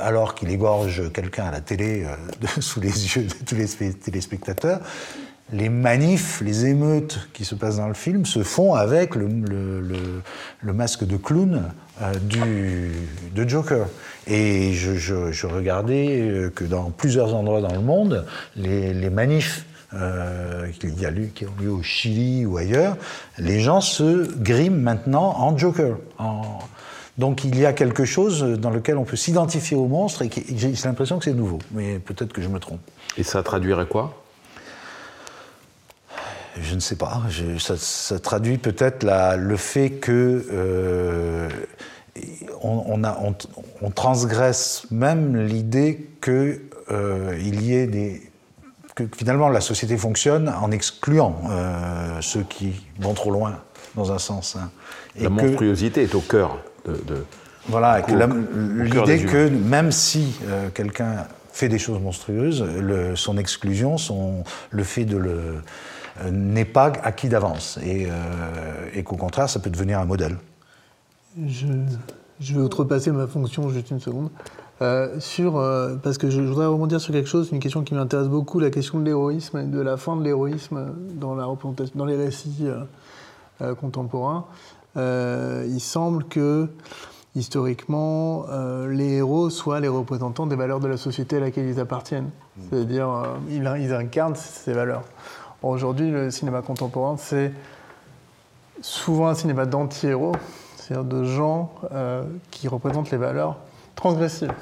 alors 0.00 0.34
qu'il 0.34 0.50
égorge 0.50 1.12
quelqu'un 1.12 1.46
à 1.46 1.50
la 1.50 1.60
télé 1.60 2.04
euh, 2.04 2.46
sous 2.60 2.80
les 2.80 2.88
yeux 2.88 3.24
de 3.24 3.34
tous 3.44 3.54
les 3.54 3.92
téléspectateurs, 3.92 4.80
les 5.52 5.70
manifs, 5.70 6.42
les 6.42 6.66
émeutes 6.66 7.28
qui 7.32 7.44
se 7.44 7.54
passent 7.54 7.78
dans 7.78 7.88
le 7.88 7.94
film 7.94 8.26
se 8.26 8.42
font 8.42 8.74
avec 8.74 9.14
le, 9.14 9.26
masque 10.62 11.06
de 11.06 11.16
clown 11.16 11.72
euh, 12.02 12.14
du, 12.14 12.92
de 13.34 13.48
Joker. 13.48 13.86
Et 14.26 14.74
je, 14.74 15.46
regardais 15.46 16.20
euh, 16.20 16.50
que 16.50 16.64
dans 16.64 16.90
plusieurs 16.90 17.34
endroits 17.34 17.62
dans 17.62 17.72
le 17.72 17.80
monde, 17.80 18.26
les, 18.56 19.10
manifs 19.10 19.64
qui 19.90 21.46
ont 21.46 21.62
lieu 21.62 21.70
au 21.70 21.82
Chili 21.82 22.44
ou 22.44 22.58
ailleurs, 22.58 22.98
les 23.38 23.60
gens 23.60 23.80
se 23.80 24.30
griment 24.36 24.82
maintenant 24.82 25.34
en 25.38 25.56
Joker, 25.56 25.96
donc 27.18 27.44
il 27.44 27.58
y 27.58 27.66
a 27.66 27.72
quelque 27.72 28.04
chose 28.04 28.42
dans 28.42 28.70
lequel 28.70 28.96
on 28.96 29.04
peut 29.04 29.16
s'identifier 29.16 29.76
au 29.76 29.86
monstre 29.86 30.22
et 30.22 30.30
j'ai 30.56 30.72
l'impression 30.84 31.18
que 31.18 31.24
c'est 31.24 31.34
nouveau, 31.34 31.58
mais 31.72 31.98
peut-être 31.98 32.32
que 32.32 32.40
je 32.40 32.48
me 32.48 32.60
trompe. 32.60 32.80
Et 33.16 33.24
ça 33.24 33.42
traduirait 33.42 33.86
quoi? 33.86 34.22
Je 36.60 36.74
ne 36.74 36.80
sais 36.80 36.96
pas. 36.96 37.22
ça, 37.58 38.18
traduit 38.18 38.58
peut-être 38.58 39.04
le 39.36 39.56
fait 39.56 39.90
que 39.90 40.46
euh, 40.52 41.48
on, 42.62 43.90
transgresse 43.94 44.86
même 44.90 45.36
l'idée 45.36 46.08
qu'il 46.22 46.60
euh, 46.90 47.38
y 47.38 47.74
ait 47.74 47.86
des 47.86 48.22
que 48.94 49.04
finalement 49.16 49.48
la 49.48 49.60
société 49.60 49.96
fonctionne 49.96 50.48
en 50.48 50.72
excluant 50.72 51.40
euh, 51.50 52.20
ceux 52.20 52.42
qui 52.42 52.84
vont 52.98 53.14
trop 53.14 53.30
loin, 53.30 53.60
dans 53.94 54.10
un 54.10 54.18
sens. 54.18 54.56
Hein. 54.56 54.70
Et 55.14 55.22
la 55.22 55.30
monstruosité 55.30 56.02
est 56.02 56.16
au 56.16 56.20
cœur 56.20 56.58
de. 57.06 57.24
voilà, 57.68 58.00
l'idée 58.00 59.24
que 59.24 59.48
même 59.48 59.92
si 59.92 60.38
euh, 60.46 60.68
quelqu'un 60.72 61.26
fait 61.52 61.68
des 61.68 61.78
choses 61.78 62.00
monstrueuses, 62.00 62.62
le, 62.62 63.16
son 63.16 63.36
exclusion, 63.36 63.98
son, 63.98 64.44
le 64.70 64.84
fait 64.84 65.04
de 65.04 65.16
le 65.16 65.62
euh, 66.24 66.30
n'est 66.30 66.64
pas 66.64 66.92
acquis 67.02 67.28
d'avance 67.28 67.78
et, 67.84 68.08
et 68.94 69.02
qu'au 69.02 69.16
contraire, 69.16 69.48
ça 69.48 69.60
peut 69.60 69.70
devenir 69.70 69.98
un 69.98 70.04
modèle. 70.04 70.36
Je, 71.46 71.66
je 72.40 72.54
vais 72.54 72.60
outrepasser 72.60 73.10
ma 73.10 73.26
fonction 73.26 73.68
juste 73.70 73.90
une 73.90 74.00
seconde. 74.00 74.30
Euh, 74.80 75.18
sur, 75.18 75.56
euh, 75.56 75.96
parce 75.96 76.18
que 76.18 76.30
je, 76.30 76.40
voudrais 76.40 76.66
rebondir 76.66 77.00
sur 77.00 77.12
quelque 77.12 77.28
chose, 77.28 77.50
une 77.50 77.58
question 77.58 77.82
qui 77.82 77.94
m'intéresse 77.94 78.28
beaucoup, 78.28 78.60
la 78.60 78.70
question 78.70 79.00
de 79.00 79.04
l'héroïsme 79.04 79.58
et 79.58 79.64
de 79.64 79.80
la 79.80 79.96
fin 79.96 80.14
de 80.14 80.22
l'héroïsme 80.22 80.94
dans, 81.14 81.34
la 81.34 81.48
dans 81.96 82.04
les 82.04 82.16
récits 82.16 82.68
euh, 84.98 85.66
il 85.68 85.80
semble 85.80 86.24
que, 86.24 86.68
historiquement, 87.34 88.46
les 88.88 89.16
héros 89.16 89.48
soient 89.50 89.80
les 89.80 89.88
représentants 89.88 90.46
des 90.46 90.56
valeurs 90.56 90.80
de 90.80 90.88
la 90.88 90.96
société 90.96 91.36
à 91.36 91.40
laquelle 91.40 91.66
ils 91.66 91.80
appartiennent. 91.80 92.30
C'est-à-dire, 92.68 93.08
ils, 93.48 93.70
ils, 93.78 93.94
incarnent 93.94 94.34
ces 94.34 94.72
valeurs. 94.72 95.04
Aujourd'hui, 95.62 96.10
le 96.10 96.30
cinéma 96.32 96.62
contemporain, 96.62 97.16
c'est 97.16 97.52
souvent 98.80 99.28
un 99.28 99.34
cinéma 99.34 99.66
d'anti-héros, 99.66 100.32
c'est-à-dire 100.76 101.04
de 101.04 101.22
gens 101.22 101.70
qui 102.50 102.66
représentent 102.66 103.12
les 103.12 103.18
valeurs 103.18 103.58
transgressive 103.94 104.52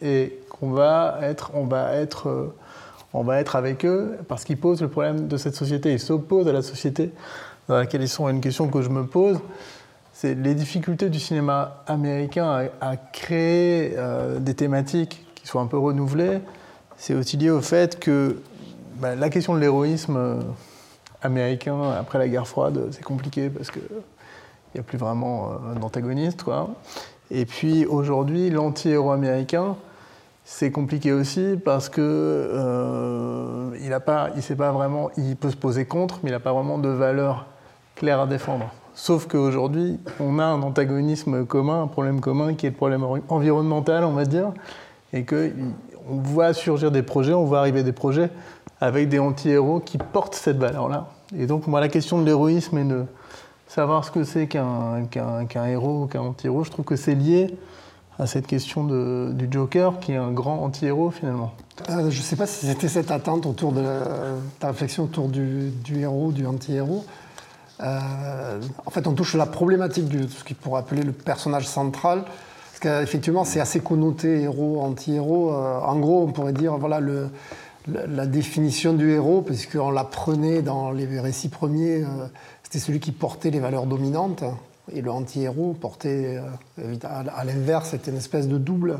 et 0.00 0.38
qu'on 0.48 0.70
va 0.70 1.18
être, 1.22 1.50
on 1.54 1.64
va 1.64 1.94
être, 1.94 2.28
euh, 2.28 2.54
on 3.12 3.22
va 3.22 3.40
être 3.40 3.56
avec 3.56 3.84
eux 3.84 4.16
parce 4.28 4.44
qu'ils 4.44 4.58
posent 4.58 4.80
le 4.80 4.88
problème 4.88 5.28
de 5.28 5.36
cette 5.36 5.54
société, 5.54 5.92
ils 5.92 6.00
s'opposent 6.00 6.48
à 6.48 6.52
la 6.52 6.62
société 6.62 7.10
dans 7.68 7.76
laquelle 7.76 8.02
ils 8.02 8.08
sont. 8.08 8.28
Une 8.28 8.40
question 8.40 8.68
que 8.68 8.82
je 8.82 8.88
me 8.88 9.06
pose, 9.06 9.38
c'est 10.18 10.34
les 10.34 10.54
difficultés 10.54 11.10
du 11.10 11.20
cinéma 11.20 11.82
américain 11.86 12.70
à, 12.80 12.96
créer 12.96 13.92
euh, 13.98 14.38
des 14.38 14.54
thématiques 14.54 15.26
qui 15.34 15.46
soient 15.46 15.60
un 15.60 15.66
peu 15.66 15.76
renouvelées. 15.76 16.40
C'est 16.96 17.12
aussi 17.12 17.36
lié 17.36 17.50
au 17.50 17.60
fait 17.60 18.00
que 18.00 18.40
bah, 18.94 19.14
la 19.14 19.28
question 19.28 19.54
de 19.54 19.60
l'héroïsme 19.60 20.16
euh, 20.16 20.40
américain 21.20 21.90
après 21.90 22.18
la 22.18 22.28
guerre 22.28 22.48
froide, 22.48 22.88
c'est 22.92 23.04
compliqué 23.04 23.50
parce 23.50 23.70
qu'il 23.70 23.82
n'y 24.74 24.80
a 24.80 24.82
plus 24.82 24.96
vraiment 24.96 25.50
d'antagoniste. 25.78 26.44
Quoi. 26.44 26.70
Et 27.30 27.44
puis 27.44 27.84
aujourd'hui, 27.84 28.48
l'anti-héros 28.48 29.10
américain, 29.10 29.76
c'est 30.46 30.70
compliqué 30.70 31.12
aussi 31.12 31.58
parce 31.62 31.90
que 31.90 32.00
euh, 32.00 33.70
peut 35.38 35.50
se 35.50 35.56
poser 35.56 35.84
contre, 35.84 36.20
mais 36.22 36.30
il 36.30 36.32
n'a 36.32 36.40
pas 36.40 36.54
vraiment 36.54 36.78
de 36.78 36.88
valeur 36.88 37.44
claire 37.96 38.20
à 38.20 38.26
défendre. 38.26 38.70
Sauf 38.98 39.28
qu'aujourd'hui, 39.28 39.98
on 40.20 40.38
a 40.38 40.44
un 40.44 40.62
antagonisme 40.62 41.44
commun, 41.44 41.82
un 41.82 41.86
problème 41.86 42.20
commun 42.20 42.54
qui 42.54 42.64
est 42.64 42.70
le 42.70 42.74
problème 42.74 43.06
environnemental, 43.28 44.04
on 44.04 44.14
va 44.14 44.24
dire, 44.24 44.52
et 45.12 45.24
que 45.24 45.52
on 46.08 46.16
voit 46.16 46.54
surgir 46.54 46.90
des 46.90 47.02
projets, 47.02 47.34
on 47.34 47.44
voit 47.44 47.58
arriver 47.58 47.82
des 47.82 47.92
projets 47.92 48.30
avec 48.80 49.10
des 49.10 49.18
anti-héros 49.18 49.80
qui 49.80 49.98
portent 49.98 50.34
cette 50.34 50.56
valeur-là. 50.56 51.08
Et 51.36 51.46
donc, 51.46 51.66
moi, 51.66 51.78
la 51.80 51.88
question 51.88 52.18
de 52.18 52.24
l'héroïsme 52.24 52.78
et 52.78 52.84
de 52.84 53.04
savoir 53.68 54.02
ce 54.02 54.10
que 54.10 54.24
c'est 54.24 54.46
qu'un 54.46 55.06
héros 55.66 56.04
ou 56.04 56.06
qu'un 56.06 56.22
anti-héros, 56.22 56.64
je 56.64 56.70
trouve 56.70 56.86
que 56.86 56.96
c'est 56.96 57.14
lié 57.14 57.54
à 58.18 58.26
cette 58.26 58.46
question 58.46 58.84
du 59.30 59.48
Joker, 59.50 60.00
qui 60.00 60.12
est 60.12 60.16
un 60.16 60.32
grand 60.32 60.64
anti-héros 60.64 61.10
finalement. 61.10 61.52
Euh, 61.90 62.08
je 62.08 62.18
ne 62.18 62.24
sais 62.24 62.36
pas 62.36 62.46
si 62.46 62.64
c'était 62.64 62.88
cette 62.88 63.10
attente 63.10 63.44
autour 63.44 63.72
de 63.72 63.84
ta 64.58 64.68
réflexion 64.68 65.04
autour 65.04 65.28
du, 65.28 65.70
héros, 65.94 66.32
du 66.32 66.46
anti-héros. 66.46 67.04
Euh, 67.82 68.60
en 68.84 68.90
fait, 68.90 69.06
on 69.06 69.12
touche 69.12 69.34
la 69.34 69.46
problématique 69.46 70.08
de 70.08 70.26
ce 70.26 70.44
qu'il 70.44 70.56
pourrait 70.56 70.80
appeler 70.80 71.02
le 71.02 71.12
personnage 71.12 71.66
central. 71.66 72.24
Parce 72.24 72.80
qu'effectivement, 72.80 73.44
c'est 73.44 73.60
assez 73.60 73.80
connoté 73.80 74.42
héros, 74.42 74.80
anti-héros. 74.82 75.52
Euh, 75.52 75.80
en 75.80 75.98
gros, 75.98 76.22
on 76.22 76.32
pourrait 76.32 76.52
dire 76.52 76.76
voilà 76.76 77.00
la, 77.86 78.26
définition 78.26 78.92
du 78.92 79.10
héros, 79.10 79.42
puisqu'on 79.42 79.90
la 79.90 80.04
prenait 80.04 80.62
dans 80.62 80.90
les 80.90 81.20
récits 81.20 81.48
premiers 81.48 82.04
c'était 82.66 82.80
celui 82.80 82.98
qui 82.98 83.12
portait 83.12 83.50
les 83.50 83.60
valeurs 83.60 83.86
dominantes. 83.86 84.42
Et 84.92 85.00
le 85.00 85.10
anti-héros 85.10 85.76
portait, 85.80 86.40
euh, 86.80 86.96
à 87.04 87.44
l'inverse, 87.44 87.90
c'était 87.90 88.10
une 88.10 88.16
espèce 88.16 88.48
de 88.48 88.58
double. 88.58 88.98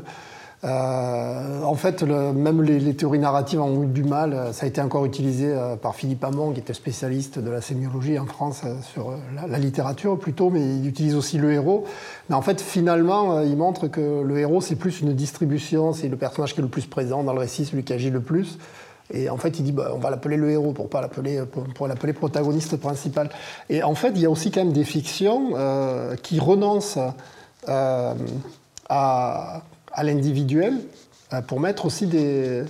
Euh, 0.63 1.63
en 1.63 1.75
fait, 1.75 2.01
même 2.01 2.63
les, 2.63 2.95
théories 2.95 3.19
narratives 3.19 3.61
ont 3.61 3.83
eu 3.83 3.87
du 3.87 4.03
mal. 4.03 4.53
Ça 4.53 4.65
a 4.65 4.69
été 4.69 4.81
encore 4.81 5.05
utilisé 5.05 5.51
euh, 5.51 5.75
par 5.75 5.95
Philippe 5.95 6.23
Hamon, 6.23 6.51
qui 6.51 6.59
était 6.59 6.73
spécialiste 6.73 7.37
de 7.39 7.49
la 7.49 7.61
sémiologie 7.61 8.17
en 8.17 8.25
France, 8.25 8.63
sur 8.93 9.13
la, 9.47 9.59
littérature 9.59 10.17
plutôt, 10.17 10.49
mais 10.49 10.61
il 10.61 10.87
utilise 10.87 11.15
aussi 11.15 11.37
le 11.37 11.51
héros. 11.51 11.85
Mais 12.29 12.35
en 12.35 12.41
fait, 12.41 12.59
finalement, 12.61 13.41
il 13.41 13.55
montre 13.55 13.87
que 13.87 14.21
le 14.21 14.39
héros, 14.39 14.61
c'est 14.61 14.75
plus 14.75 15.01
une 15.01 15.13
distribution, 15.13 15.93
c'est 15.93 16.07
le 16.07 16.17
personnage 16.17 16.53
qui 16.53 16.59
est 16.59 16.63
le 16.63 16.69
plus 16.69 16.87
présent 16.87 17.23
dans 17.23 17.33
le 17.33 17.39
récit, 17.39 17.65
celui 17.65 17.83
qui 17.83 17.93
agit 17.93 18.09
le 18.09 18.21
plus. 18.21 18.57
Et 19.13 19.29
en 19.29 19.37
fait, 19.37 19.59
il 19.59 19.63
dit, 19.63 19.71
bah, 19.71 19.91
on 19.93 19.99
va 19.99 20.09
l'appeler 20.09 20.37
le 20.37 20.49
héros 20.49 20.73
pour 20.73 20.89
pas 20.89 21.01
l'appeler 21.01 21.41
pour, 21.75 21.87
l'appeler 21.87 22.13
protagoniste 22.13 22.75
principal. 22.77 23.29
Et 23.69 23.83
en 23.83 23.95
fait, 23.95 24.09
il 24.09 24.21
y 24.21 24.25
a 24.25 24.29
aussi 24.29 24.51
quand 24.51 24.63
même 24.63 24.73
des 24.73 24.83
fictions 24.83 25.51
euh, 25.55 26.15
qui 26.15 26.39
renoncent 26.39 26.99
euh, 27.69 28.13
à, 28.89 29.61
à 29.97 30.03
l'individuel 30.03 30.79
euh, 31.33 31.41
pour 31.41 31.59
mettre 31.59 31.85
aussi 31.85 32.07
des, 32.07 32.63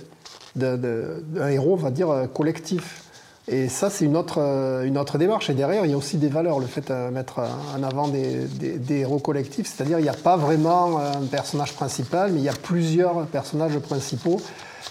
un 0.60 1.48
héros, 1.48 1.74
on 1.74 1.76
va 1.76 1.92
dire, 1.92 2.08
collectif. 2.34 3.04
Et 3.46 3.68
ça, 3.68 3.88
c'est 3.88 4.04
une 4.04 4.16
autre, 4.16 4.38
une 4.84 4.98
autre 4.98 5.16
démarche. 5.16 5.48
Et 5.48 5.54
derrière, 5.54 5.86
il 5.86 5.90
y 5.92 5.94
a 5.94 5.96
aussi 5.96 6.16
des 6.18 6.28
valeurs, 6.28 6.58
le 6.58 6.66
fait 6.66 6.88
de 6.88 7.10
mettre 7.10 7.40
en 7.74 7.82
avant 7.82 8.08
des, 8.08 8.44
des 8.44 8.96
héros 8.96 9.20
collectifs. 9.20 9.72
C'est-à-dire, 9.72 10.00
il 10.00 10.02
n'y 10.02 10.08
a 10.08 10.14
pas 10.14 10.36
vraiment 10.36 10.98
un 10.98 11.24
personnage 11.30 11.72
principal, 11.72 12.32
mais 12.32 12.40
il 12.40 12.44
y 12.44 12.50
a 12.50 12.52
plusieurs 12.52 13.24
personnages 13.26 13.78
principaux 13.78 14.38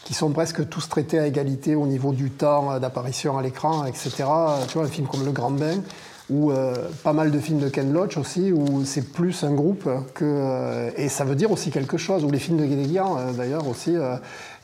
qui 0.07 0.13
sont 0.13 0.29
presque 0.29 0.69
tous 0.69 0.87
traités 0.87 1.19
à 1.19 1.27
égalité 1.27 1.75
au 1.75 1.85
niveau 1.85 2.13
du 2.13 2.31
temps 2.31 2.79
d'apparition 2.79 3.37
à 3.37 3.41
l'écran, 3.41 3.85
etc. 3.85 4.09
Tu 4.69 4.77
vois, 4.77 4.85
un 4.85 4.87
film 4.87 5.05
comme 5.05 5.25
Le 5.25 5.33
Grand 5.33 5.51
Bain, 5.51 5.81
ou 6.29 6.51
euh, 6.51 6.73
pas 7.03 7.13
mal 7.13 7.31
de 7.31 7.39
films 7.39 7.59
de 7.59 7.69
Ken 7.69 7.93
Loach 7.93 8.17
aussi, 8.17 8.51
où 8.51 8.83
c'est 8.83 9.13
plus 9.13 9.43
un 9.43 9.53
groupe 9.53 9.89
que... 10.13 10.25
Euh, 10.25 10.89
et 10.97 11.07
ça 11.07 11.23
veut 11.23 11.35
dire 11.35 11.51
aussi 11.51 11.71
quelque 11.71 11.97
chose, 11.97 12.25
ou 12.25 12.31
les 12.31 12.39
films 12.39 12.57
de 12.57 12.65
Guédiguian 12.65 13.17
euh, 13.17 13.31
d'ailleurs 13.31 13.67
aussi. 13.67 13.95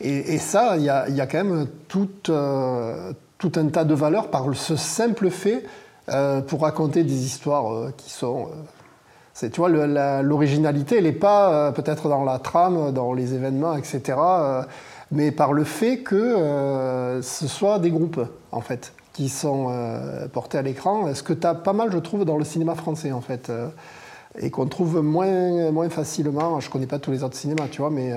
Et, 0.01 0.37
ça, 0.37 0.75
il 0.77 0.83
y 0.83 0.89
a, 0.89 1.27
quand 1.27 1.43
même 1.43 1.67
tout, 1.87 2.09
un 2.27 3.67
tas 3.71 3.85
de 3.85 3.93
valeurs 3.93 4.29
par 4.29 4.53
ce 4.53 4.75
simple 4.75 5.29
fait 5.29 5.63
pour 6.47 6.63
raconter 6.63 7.05
des 7.05 7.25
histoires 7.25 7.91
qui 7.95 8.09
sont... 8.09 8.49
tu 9.39 9.49
vois, 9.55 9.69
l'originalité, 9.69 10.97
elle 10.97 11.05
n'est 11.05 11.13
pas 11.13 11.71
peut-être 11.71 12.09
dans 12.09 12.25
la 12.25 12.39
trame, 12.39 12.91
dans 12.91 13.13
les 13.13 13.33
événements, 13.33 13.77
etc 13.77 14.17
mais 15.11 15.31
par 15.31 15.53
le 15.53 15.63
fait 15.63 15.99
que 15.99 17.19
ce 17.21 17.47
soit 17.47 17.77
des 17.77 17.91
groupes, 17.91 18.19
en 18.51 18.61
fait, 18.61 18.93
qui 19.13 19.29
sont 19.29 19.67
euh, 19.69 20.27
portés 20.27 20.57
à 20.57 20.61
l'écran. 20.61 21.13
Ce 21.13 21.23
que 21.23 21.33
tu 21.33 21.47
as 21.47 21.53
pas 21.53 21.73
mal, 21.73 21.91
je 21.91 21.99
trouve, 21.99 22.25
dans 22.25 22.37
le 22.37 22.43
cinéma 22.43 22.75
français, 22.75 23.11
en 23.11 23.21
fait, 23.21 23.49
euh, 23.49 23.67
et 24.39 24.49
qu'on 24.49 24.65
trouve 24.65 25.01
moins, 25.01 25.71
moins 25.71 25.89
facilement. 25.89 26.59
Je 26.59 26.69
connais 26.69 26.87
pas 26.87 26.99
tous 26.99 27.11
les 27.11 27.23
autres 27.23 27.37
cinémas, 27.37 27.67
tu 27.69 27.81
vois, 27.81 27.91
mais. 27.91 28.11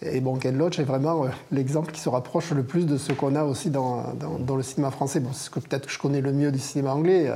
et 0.00 0.20
bon, 0.20 0.36
Ken 0.36 0.56
Loach 0.56 0.78
est 0.78 0.84
vraiment 0.84 1.24
l'exemple 1.50 1.90
qui 1.90 2.00
se 2.00 2.08
rapproche 2.08 2.52
le 2.52 2.62
plus 2.62 2.86
de 2.86 2.96
ce 2.96 3.12
qu'on 3.12 3.34
a 3.34 3.42
aussi 3.42 3.70
dans, 3.70 4.04
dans, 4.14 4.54
le 4.54 4.62
cinéma 4.62 4.92
français. 4.92 5.18
Bon, 5.18 5.30
c'est 5.32 5.46
ce 5.46 5.50
que 5.50 5.58
peut-être 5.58 5.86
que 5.86 5.92
je 5.92 5.98
connais 5.98 6.20
le 6.20 6.32
mieux 6.32 6.52
du 6.52 6.60
cinéma 6.60 6.94
anglais. 6.94 7.28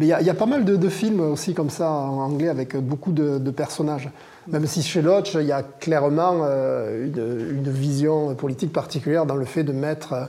mais 0.00 0.06
il 0.06 0.08
y, 0.08 0.30
a 0.30 0.34
pas 0.34 0.46
mal 0.46 0.64
de, 0.64 0.88
films 0.88 1.20
aussi 1.20 1.54
comme 1.54 1.70
ça 1.70 1.88
en 1.88 2.18
anglais 2.18 2.48
avec 2.48 2.76
beaucoup 2.76 3.12
de, 3.12 3.50
personnages. 3.52 4.10
Même 4.48 4.66
si 4.66 4.82
chez 4.82 5.02
Lodge, 5.02 5.34
il 5.34 5.46
y 5.46 5.52
a 5.52 5.62
clairement 5.62 6.40
euh, 6.42 7.06
une, 7.06 7.70
vision 7.70 8.34
politique 8.34 8.72
particulière 8.72 9.26
dans 9.26 9.36
le 9.36 9.44
fait 9.44 9.62
de 9.62 9.72
mettre 9.72 10.12
euh, 10.14 10.24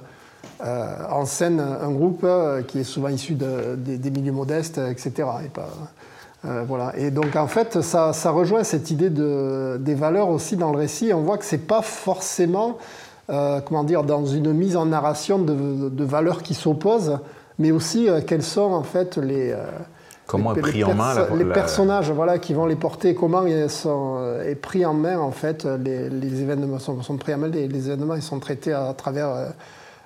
en 0.62 1.25
scène 1.25 1.60
un 1.60 1.91
groupe 1.91 2.21
euh, 2.23 2.62
qui 2.63 2.80
est 2.80 2.84
souvent 2.84 3.08
issu 3.10 3.34
des 3.36 4.12
milieux 4.12 4.32
modestes, 4.32 4.78
etc. 4.78 5.12
Et, 5.45 5.49
pas, 5.49 5.69
voilà. 6.65 6.93
et 6.97 7.12
donc 7.12 7.36
en 7.36 7.47
fait, 7.47 7.82
ça, 7.82 8.12
rejoint 8.32 8.63
cette 8.63 8.91
idée 8.91 9.10
de, 9.10 9.78
des 9.80 9.95
valeurs 9.95 10.30
aussi 10.30 10.58
dans 10.58 10.71
le 10.71 10.78
récit. 10.78 11.13
On 11.13 11.21
voit 11.21 11.38
que 11.38 11.45
c'est 11.45 11.67
pas 11.67 11.82
forcément, 11.82 12.78
comment 13.28 13.84
dire, 13.84 14.04
dans 14.04 14.25
une 14.25 14.54
mise 14.54 14.75
en 14.75 14.86
narration 14.86 15.39
de, 15.39 15.89
de 15.89 16.04
valeurs 16.04 16.43
qui 16.43 16.54
s'opposent, 16.54 17.19
mais 17.58 17.71
aussi 17.71 18.08
quelles 18.28 18.43
sont 18.43 18.71
en 18.73 18.84
fait 18.84 19.17
les 19.17 19.56
Comment 20.30 20.54
est 20.54 20.62
pris 20.62 20.84
en 20.84 20.93
main 20.93 21.15
Les 21.36 21.45
personnages 21.45 22.12
voilà, 22.12 22.38
qui 22.38 22.54
vont 22.54 22.67
les 22.67 22.75
porter, 22.75 23.15
comment 23.15 23.45
ils 23.47 23.69
sont, 23.69 24.17
euh, 24.19 24.47
est 24.47 24.56
pris 24.56 24.86
en 24.86 24.93
main, 24.93 25.17
en 25.17 25.32
fait, 25.32 25.65
les, 25.65 26.41
événements 26.41 26.78
sont, 26.78 27.02
sont, 27.02 27.17
pris 27.17 27.34
en 27.34 27.39
main, 27.39 27.47
les, 27.47 27.63
événements 27.63 28.13
ils 28.13 28.21
sont 28.21 28.39
traités 28.39 28.71
à 28.71 28.93
travers, 28.93 29.30
euh, 29.30 29.49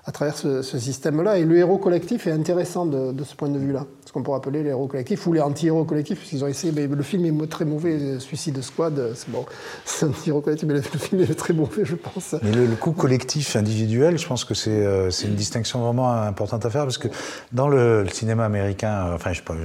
à 0.06 0.12
travers 0.12 0.36
ce, 0.36 0.62
système-là. 0.62 1.38
Et 1.38 1.46
le 1.46 1.58
héros 1.58 1.78
collectif 1.78 2.28
est 2.28 2.32
intéressant 2.32 2.86
de, 2.86 3.24
ce 3.24 3.36
point 3.36 3.50
de 3.50 3.58
vue-là. 3.58 3.86
Ce 4.06 4.12
qu'on 4.12 4.22
pourrait 4.22 4.38
appeler 4.38 4.62
les 4.62 4.70
héros 4.70 4.88
collectifs 4.88 5.26
ou 5.26 5.34
les 5.34 5.40
anti-héros 5.40 5.86
collectifs, 5.86 6.20
puisqu'ils 6.20 6.44
ont 6.44 6.48
essayé, 6.48 6.74
mais 6.76 6.88
le 6.88 7.04
film 7.04 7.26
est 7.26 7.48
très 7.48 7.64
mauvais, 7.66 8.20
Suicide 8.20 8.62
Squad, 8.62 9.14
c'est 9.16 9.30
bon, 9.30 9.46
c'est 9.86 10.06
un 10.06 10.10
anti-héros 10.10 10.42
collectif, 10.42 10.68
mais 10.68 10.76
le 10.76 10.82
film 10.82 11.22
est 11.22 11.36
très 11.36 11.54
mauvais, 11.54 11.86
je 11.86 11.96
pense. 11.96 12.36
Mais 12.44 12.52
le, 12.52 12.76
coup 12.76 12.92
collectif 12.92 13.56
individuel, 13.56 14.18
je 14.18 14.28
pense 14.28 14.44
que 14.44 14.54
c'est 14.54 14.84
une 15.24 15.36
distinction 15.36 15.82
vraiment 15.82 16.12
importante 16.12 16.66
à 16.66 16.70
faire, 16.70 16.84
parce 16.84 16.98
que 16.98 17.08
dans 17.54 17.70
le, 17.70 18.06
cinéma 18.12 18.46
américain, 18.46 19.12
enfin, 19.14 19.32
je 19.32 19.42
prends 19.42 19.56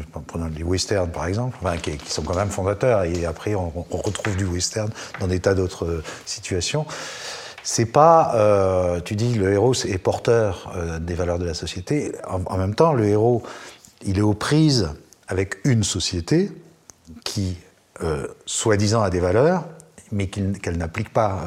les 0.57 0.63
westerns 0.63 1.11
par 1.11 1.27
exemple, 1.27 1.59
qui, 1.83 1.99
sont 2.11 2.23
quand 2.23 2.37
même 2.37 2.51
fondateurs, 2.51 3.05
et 3.05 3.27
après 3.27 3.55
on, 3.55 3.73
on 3.91 3.97
retrouve 3.97 4.37
du 4.37 4.45
western 4.45 4.91
dans 5.21 5.27
des 5.27 5.41
tas 5.41 5.55
d'autres 5.55 6.03
situations 6.25 6.87
c'est 7.71 7.85
pas, 7.85 8.33
euh, 8.35 8.99
tu 9.05 9.15
dis, 9.15 9.35
le 9.35 9.53
héros 9.53 9.75
est 9.75 9.99
porteur 9.99 10.73
euh, 10.75 10.99
des 10.99 11.13
valeurs 11.13 11.39
de 11.39 11.45
la 11.45 11.53
société. 11.53 12.13
En, 12.27 12.57
même 12.57 12.75
temps, 12.75 12.95
le 12.95 13.05
héros, 13.05 13.43
il 14.07 14.17
est 14.17 14.23
aux 14.23 14.33
prises 14.33 14.89
avec 15.29 15.57
une 15.65 15.83
société 15.83 16.51
qui, 17.27 17.59
euh, 18.03 18.27
soi-disant, 18.47 19.03
a 19.03 19.11
des 19.11 19.21
valeurs, 19.21 19.67
mais 20.13 20.29
qu'elle 20.29 20.79
n'applique 20.79 21.13
pas 21.13 21.45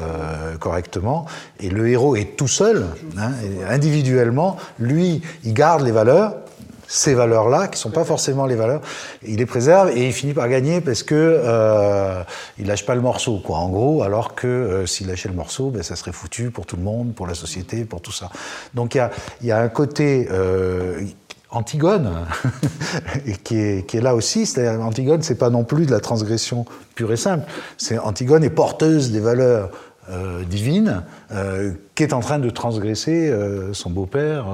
correctement. 0.60 1.26
Et 1.58 1.70
le 1.70 1.88
héros 1.88 2.14
est 2.14 2.36
tout 2.36 2.46
seul, 2.46 2.86
hein, 3.18 3.32
individuellement. 3.68 4.56
Lui, 4.78 5.22
il 5.42 5.54
garde 5.54 5.82
les 5.82 5.90
valeurs, 5.90 6.36
ces 6.92 7.14
valeurs-là, 7.14 7.68
qui 7.68 7.80
sont 7.80 7.90
pas 7.90 8.04
forcément 8.04 8.44
les 8.44 8.54
valeurs, 8.54 8.82
il 9.26 9.38
les 9.38 9.46
préserve 9.46 9.96
et 9.96 10.06
il 10.08 10.12
finit 10.12 10.34
par 10.34 10.46
gagner 10.46 10.82
parce 10.82 11.02
que 11.02 11.14
euh, 11.14 12.22
il 12.58 12.66
lâche 12.66 12.84
pas 12.84 12.94
le 12.94 13.00
morceau, 13.00 13.38
quoi. 13.38 13.56
En 13.56 13.70
gros, 13.70 14.02
alors 14.02 14.34
que 14.34 14.46
euh, 14.46 14.86
s'il 14.86 15.06
lâchait 15.06 15.30
le 15.30 15.34
morceau, 15.34 15.70
ben, 15.70 15.82
ça 15.82 15.96
serait 15.96 16.12
foutu 16.12 16.50
pour 16.50 16.66
tout 16.66 16.76
le 16.76 16.82
monde, 16.82 17.14
pour 17.14 17.26
la 17.26 17.34
société, 17.34 17.86
pour 17.86 18.02
tout 18.02 18.12
ça. 18.12 18.28
Donc 18.74 18.94
il 18.94 19.08
y 19.42 19.50
a, 19.50 19.58
un 19.58 19.68
côté 19.70 20.28
euh, 20.30 21.00
Antigone, 21.48 22.26
qui, 23.44 23.56
est, 23.56 23.86
qui 23.86 23.96
est 23.96 24.02
là 24.02 24.14
aussi. 24.14 24.44
C'est-à-dire, 24.44 24.84
Antigone, 24.84 25.22
c'est 25.22 25.38
pas 25.38 25.48
non 25.48 25.64
plus 25.64 25.86
de 25.86 25.92
la 25.92 26.00
transgression 26.00 26.66
pure 26.94 27.10
et 27.10 27.16
simple. 27.16 27.46
C'est 27.78 27.98
Antigone 27.98 28.44
est 28.44 28.50
porteuse 28.50 29.12
des 29.12 29.20
valeurs 29.20 29.70
euh, 30.10 30.42
divine 30.42 31.04
euh, 31.30 31.70
qui 32.02 32.08
est 32.08 32.14
en 32.14 32.20
train 32.20 32.40
de 32.40 32.50
transgresser 32.50 33.30
euh, 33.30 33.72
son 33.72 33.88
beau-père 33.88 34.46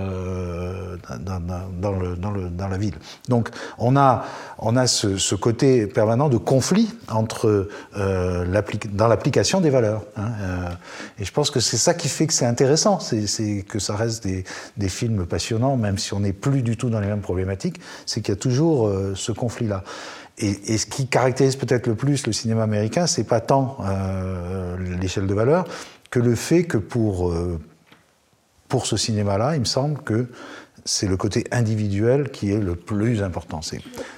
dans, 1.19 1.41
dans, 1.81 2.69
la 2.69 2.77
ville. 2.77 2.97
Donc 3.31 3.49
on 3.79 3.97
a, 3.97 4.27
on 4.59 4.77
a 4.77 4.87
ce, 4.87 5.35
côté 5.35 5.87
permanent 5.87 6.29
de 6.29 6.37
conflit 6.37 6.91
entre, 7.09 7.71
dans 7.97 9.09
l'application 9.09 9.63
des 9.63 9.71
valeurs. 9.71 10.03
Hein, 10.19 10.29
et 11.19 11.25
je 11.25 11.33
pense 11.33 11.51
que 11.51 11.61
c'est 11.61 11.79
ça 11.79 11.95
qui 11.95 12.09
fait 12.09 12.27
que 12.27 12.35
c'est 12.35 12.45
intéressant, 12.45 13.01
c'est 13.01 13.65
que 13.67 13.79
ça 13.79 13.97
reste 13.97 14.23
des, 14.25 14.89
films 14.89 15.25
passionnants, 15.25 15.79
même 15.79 15.97
si 15.97 16.13
on 16.13 16.21
n'est 16.21 16.35
plus 16.35 16.61
du 16.61 16.77
tout 16.77 16.91
dans 16.91 17.01
les 17.01 17.07
mêmes 17.07 17.23
problématiques, 17.23 17.81
c'est 18.05 18.21
qu'il 18.21 18.33
y 18.33 18.37
a 18.37 18.41
toujours 18.41 18.93
ce 19.15 19.33
conflit-là. 19.33 19.85
Et, 20.41 20.79
ce 20.79 20.87
qui 20.87 21.09
caractérise 21.09 21.57
peut-être 21.57 21.89
le 21.89 21.95
plus 21.97 22.27
le 22.27 22.33
cinéma 22.33 22.63
américain, 22.63 23.07
c'est 23.07 23.25
pas 23.25 23.41
tant 23.41 23.79
euh, 23.85 24.77
l'échelle 25.01 25.27
de 25.27 25.35
valeur 25.35 25.65
que 26.11 26.19
le 26.21 26.35
fait 26.35 26.65
que 26.65 26.79
pour, 26.79 27.31
euh, 27.31 27.59
pour 28.69 28.87
ce 28.87 28.97
cinéma-là, 28.97 29.55
il 29.55 29.61
me 29.61 29.65
semble 29.65 30.01
que 30.03 30.27
c'est 30.85 31.07
le 31.07 31.17
côté 31.17 31.45
individuel 31.51 32.31
qui 32.31 32.51
est 32.51 32.59
le 32.59 32.75
plus 32.75 33.23
important. 33.23 33.61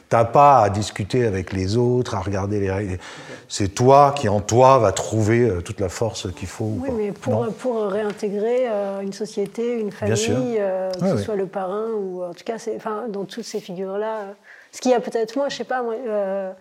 T'as 0.09 0.25
pas 0.25 0.63
à 0.63 0.71
discuter 0.71 1.27
avec 1.27 1.53
les 1.53 1.77
autres, 1.77 2.15
à 2.15 2.21
regarder 2.21 2.61
les 2.61 2.71
règles. 2.71 2.99
C'est 3.49 3.75
toi 3.75 4.15
qui 4.17 4.29
en 4.29 4.41
toi 4.41 4.79
va 4.79 4.93
trouver 4.93 5.49
euh, 5.49 5.61
toute 5.63 5.81
la 5.81 5.89
force 5.89 6.33
qu'il 6.33 6.47
faut. 6.47 6.77
Oui, 6.79 6.91
mais 6.97 7.11
pour, 7.11 7.53
pour 7.55 7.87
réintégrer 7.87 8.69
une 9.03 9.13
société, 9.13 9.81
une 9.81 9.91
famille, 9.91 10.61
que 11.01 11.17
ce 11.17 11.25
soit 11.25 11.37
le 11.37 11.47
parrain 11.47 11.89
ou 11.99 12.23
en 12.23 12.35
tout 12.35 12.45
cas, 12.45 12.57
enfin, 12.77 13.07
dans 13.09 13.25
toutes 13.25 13.45
ces 13.45 13.61
figures-là. 13.61 14.35
Ce 14.73 14.81
qu'il 14.81 14.93
y 14.93 14.95
a 14.95 15.01
peut-être 15.01 15.37
moins, 15.37 15.49
je 15.49 15.57
sais 15.57 15.65
pas, 15.65 15.83
moi, 15.83 15.95
euh, 15.95 16.53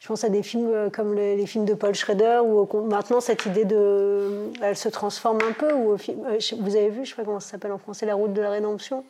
je 0.00 0.08
pense 0.08 0.24
à 0.24 0.30
des 0.30 0.42
films 0.42 0.72
euh, 0.72 0.90
comme 0.90 1.14
les, 1.14 1.46
films 1.46 1.66
de 1.66 1.74
Paul 1.74 1.94
Schrader, 1.94 2.40
où 2.42 2.66
maintenant 2.88 3.20
cette 3.20 3.44
idée 3.44 3.66
de. 3.66 4.50
Elle 4.62 4.76
se 4.76 4.88
transforme 4.88 5.38
un 5.46 5.52
peu. 5.52 5.68
Euh, 5.68 5.96
vous 6.58 6.76
avez 6.76 6.88
vu, 6.88 7.04
je 7.04 7.10
sais 7.10 7.16
pas 7.16 7.24
comment 7.24 7.38
ça 7.38 7.50
s'appelle 7.50 7.72
en 7.72 7.78
français, 7.78 8.06
La 8.06 8.14
route 8.14 8.32
de 8.32 8.40
la 8.40 8.50
rédemption? 8.50 9.04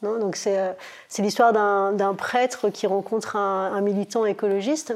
Non 0.00 0.18
Donc 0.18 0.36
c'est 0.36 0.76
l'histoire 1.18 1.52
d'un 1.52 2.14
prêtre 2.14 2.70
qui 2.70 2.86
rencontre 2.88 3.36
un, 3.36 3.80
militant 3.80 4.24
écologiste. 4.24 4.94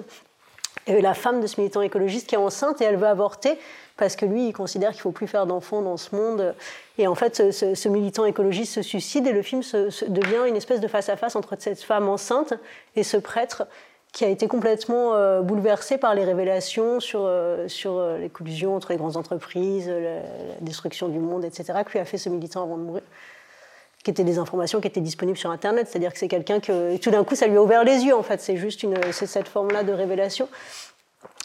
Et 0.89 1.01
la 1.01 1.15
femme 1.15 1.41
de 1.41 1.47
ce 1.49 1.61
militant 1.61 1.83
écologiste 1.83 2.29
qui 2.29 2.37
est 2.37 2.39
enceinte 2.39 2.81
et 2.81 2.85
elle 2.85 2.97
veut 2.97 3.07
avorter 3.07 3.59
parce 3.97 4.15
que 4.15 4.27
lui, 4.27 4.49
il 4.49 4.53
considère 4.53 4.91
qu'il 4.91 4.99
ne 4.99 5.03
faut 5.03 5.11
plus 5.11 5.27
faire 5.27 5.47
d'enfants 5.47 5.81
dans 5.83 5.97
ce 5.97 6.15
monde. 6.15 6.55
Et 6.99 7.07
en 7.07 7.15
fait, 7.15 7.53
ce, 7.53 7.89
militant 7.89 8.25
écologiste 8.25 8.75
se 8.75 8.83
suicide 8.83 9.27
et 9.27 9.33
le 9.33 9.43
film 9.43 9.63
devient 10.09 10.49
une 10.49 10.57
espèce 10.57 10.81
de 10.81 10.89
face-à-face 10.89 11.35
entre 11.35 11.57
cette 11.59 11.83
femme 11.83 12.09
enceinte 12.09 12.55
et 12.95 13.03
ce 13.03 13.17
prêtre 13.17 13.67
qui 14.17 14.25
a 14.25 14.29
été 14.29 14.49
complètement 14.49 15.13
euh, 15.13 15.43
bouleversé 15.43 15.99
par 15.99 16.15
les 16.15 16.25
révélations 16.25 17.01
sur, 17.01 17.27
euh, 17.27 17.69
sur 17.69 17.99
euh, 17.99 18.17
les 18.17 18.31
collusions 18.31 18.75
entre 18.75 18.93
les 18.93 18.97
grandes 18.97 19.19
entreprises, 19.19 19.91
la, 19.91 20.23
destruction 20.63 21.09
du 21.09 21.19
monde, 21.19 21.45
etc., 21.45 21.81
que 21.85 21.93
lui 21.93 21.99
a 21.99 22.07
fait 22.07 22.17
ce 22.17 22.31
militant 22.31 22.63
avant 22.63 22.79
de 22.79 22.83
mourir 22.83 23.03
qui 24.03 24.11
étaient 24.11 24.25
des 24.25 24.39
informations 24.39 24.81
qui 24.81 24.87
étaient 24.87 25.03
disponibles 25.03 25.37
sur 25.37 25.51
Internet. 25.51 25.89
C'est-à-dire 25.91 26.15
que 26.15 26.19
c'est 26.19 26.29
quelqu'un 26.29 26.61
que 26.61 26.97
tout 26.97 27.11
d'un 27.11 27.25
coup, 27.25 27.35
ça 27.35 27.47
lui 27.47 27.59
a 27.59 27.63
ouvert 27.63 27.85
les 27.85 28.05
yeux, 28.05 28.17
en 28.17 28.23
fait. 28.23 28.41
C'est 28.41 28.57
juste 28.57 28.83
une, 28.85 28.97
cette 29.13 29.49
forme-là 29.49 29.83
de 29.83 29.93
révélation. 29.93 30.49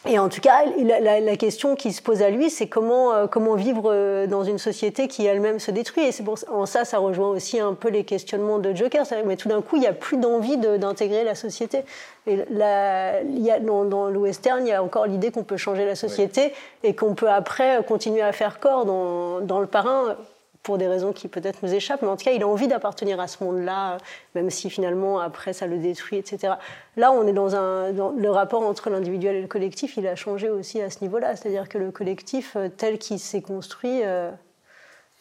Et 0.09 0.17
en 0.17 0.29
tout 0.29 0.41
cas, 0.41 0.63
la, 0.65 1.37
question 1.37 1.75
qui 1.75 1.93
se 1.93 2.01
pose 2.01 2.23
à 2.23 2.31
lui, 2.31 2.49
c'est 2.49 2.67
comment, 2.67 3.13
euh, 3.13 3.27
comment 3.27 3.53
vivre 3.53 3.91
euh, 3.91 4.25
dans 4.25 4.43
une 4.43 4.57
société 4.57 5.07
qui 5.07 5.27
elle-même 5.27 5.59
se 5.59 5.69
détruit. 5.69 6.05
Et 6.05 6.11
c'est 6.11 6.23
pour 6.23 6.39
en 6.51 6.65
ça, 6.65 6.85
ça 6.85 6.97
rejoint 6.97 7.29
aussi 7.29 7.59
un 7.59 7.75
peu 7.75 7.89
les 7.89 8.03
questionnements 8.03 8.57
de 8.57 8.73
Joker. 8.73 9.05
Mais 9.25 9.37
tout 9.37 9.47
d'un 9.47 9.61
coup, 9.61 9.75
il 9.75 9.81
n'y 9.81 9.87
a 9.87 9.93
plus 9.93 10.17
d'envie 10.17 10.57
d'intégrer 10.57 11.23
la 11.23 11.35
société. 11.35 11.83
Et 12.25 12.33
il 12.33 13.39
y 13.43 13.51
a, 13.51 13.59
dans, 13.59 14.09
le 14.09 14.17
western, 14.17 14.65
il 14.65 14.69
y 14.69 14.73
a 14.73 14.81
encore 14.81 15.05
l'idée 15.05 15.29
qu'on 15.29 15.43
peut 15.43 15.57
changer 15.57 15.85
la 15.85 15.95
société 15.95 16.51
et 16.83 16.95
qu'on 16.95 17.13
peut 17.13 17.29
après 17.29 17.83
continuer 17.87 18.21
à 18.21 18.31
faire 18.31 18.59
corps. 18.59 18.85
Dans, 18.85 19.39
dans 19.41 19.59
le 19.59 19.67
parrain, 19.67 20.15
pour 20.63 20.77
des 20.77 20.87
raisons 20.87 21.11
qui 21.11 21.27
peut-être 21.27 21.63
nous 21.63 21.73
échappent, 21.73 22.01
mais 22.03 22.07
en 22.07 22.15
tout 22.15 22.25
cas, 22.25 22.31
il 22.31 22.43
a 22.43 22.47
envie 22.47 22.67
d'appartenir 22.67 23.19
à 23.19 23.27
ce 23.27 23.43
monde-là, 23.43 23.97
même 24.35 24.49
si 24.49 24.69
finalement, 24.69 25.19
après, 25.19 25.53
ça 25.53 25.65
le 25.65 25.77
détruit, 25.77 26.17
etc. 26.17 26.53
Là, 26.97 27.11
on 27.11 27.25
est 27.25 27.33
dans 27.33 27.55
un. 27.55 27.91
le 27.91 28.29
rapport 28.29 28.61
entre 28.61 28.89
l'individuel 28.89 29.37
et 29.37 29.41
le 29.41 29.47
collectif, 29.47 29.97
il 29.97 30.05
a 30.07 30.15
changé 30.15 30.49
aussi 30.49 30.81
à 30.81 30.89
ce 30.89 31.01
niveau-là. 31.01 31.35
C'est-à-dire 31.35 31.67
que 31.67 31.77
le 31.77 31.91
collectif, 31.91 32.55
euh, 32.55 32.69
tel 32.69 32.99
qu'il 32.99 33.19
s'est 33.19 33.41
construit, 33.41 34.01
euh, 34.03 34.29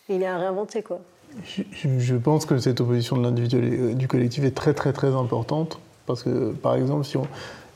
il 0.09 0.23
est 0.23 0.27
à 0.27 0.37
réinventer, 0.37 0.83
quoi. 0.83 1.01
Je, 1.47 2.17
pense 2.17 2.45
que 2.45 2.59
cette 2.59 2.81
opposition 2.81 3.17
de 3.17 3.23
l'individuel 3.23 3.73
et 3.73 3.95
du 3.95 4.09
collectif 4.09 4.45
est 4.45 4.55
très, 4.55 4.75
très, 4.75 4.93
très 4.93 5.15
importante. 5.15 5.79
Parce 6.07 6.25
que, 6.25 6.51
par 6.53 6.75
exemple, 6.75 7.05
si 7.05 7.17
on, 7.17 7.27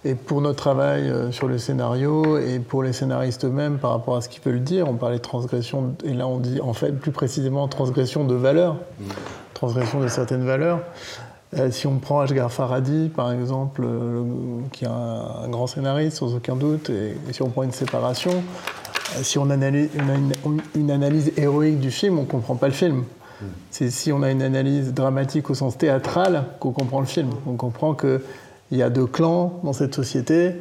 et 0.04 0.14
pour 0.14 0.40
notre 0.40 0.56
travail 0.56 1.08
euh, 1.08 1.32
sur 1.32 1.48
le 1.48 1.58
scénario 1.58 2.38
et 2.38 2.58
pour 2.58 2.82
les 2.82 2.92
scénaristes 2.92 3.44
eux-mêmes 3.44 3.78
par 3.78 3.92
rapport 3.92 4.16
à 4.16 4.20
ce 4.20 4.28
qu'ils 4.28 4.42
veulent 4.42 4.62
dire, 4.62 4.88
on 4.88 4.94
parlait 4.94 5.16
de 5.16 5.22
transgression, 5.22 5.94
et 6.04 6.12
là 6.12 6.26
on 6.26 6.38
dit 6.38 6.60
en 6.60 6.74
fait 6.74 6.92
plus 6.92 7.10
précisément 7.10 7.66
transgression 7.68 8.24
de 8.24 8.34
valeurs, 8.34 8.76
transgression 9.54 10.00
de 10.00 10.08
certaines 10.08 10.44
valeurs. 10.44 10.80
Euh, 11.56 11.70
si 11.70 11.86
on 11.86 11.98
prend 11.98 12.20
Ashgar 12.20 12.50
Faradi, 12.50 13.10
par 13.14 13.32
exemple, 13.32 13.82
euh, 13.84 14.24
qui 14.72 14.84
est 14.84 14.88
un, 14.88 15.48
grand 15.48 15.68
scénariste 15.68 16.18
sans 16.18 16.34
aucun 16.34 16.56
doute, 16.56 16.90
et, 16.90 17.16
si 17.30 17.42
on 17.42 17.48
prend 17.48 17.62
une 17.62 17.72
séparation, 17.72 18.42
si 19.22 19.38
on, 19.38 19.48
a 19.50 19.54
une, 19.54 20.90
analyse 20.90 21.32
héroïque 21.36 21.78
du 21.78 21.92
film, 21.92 22.18
on 22.18 22.22
ne 22.22 22.26
comprend 22.26 22.56
pas 22.56 22.66
le 22.66 22.72
film. 22.72 23.04
C'est 23.70 23.90
si 23.90 24.10
on 24.10 24.22
a 24.22 24.30
une 24.30 24.42
analyse 24.42 24.94
dramatique 24.94 25.50
au 25.50 25.54
sens 25.54 25.76
théâtral 25.76 26.46
qu'on 26.58 26.72
comprend 26.72 27.00
le 27.00 27.06
film. 27.06 27.30
On 27.46 27.54
comprend 27.54 27.94
que 27.94 28.22
il 28.70 28.79
y 28.79 28.83
a 28.83 28.90
deux 28.90 29.07
clans 29.07 29.61
dans 29.62 29.72
cette 29.72 29.94
société 29.94 30.57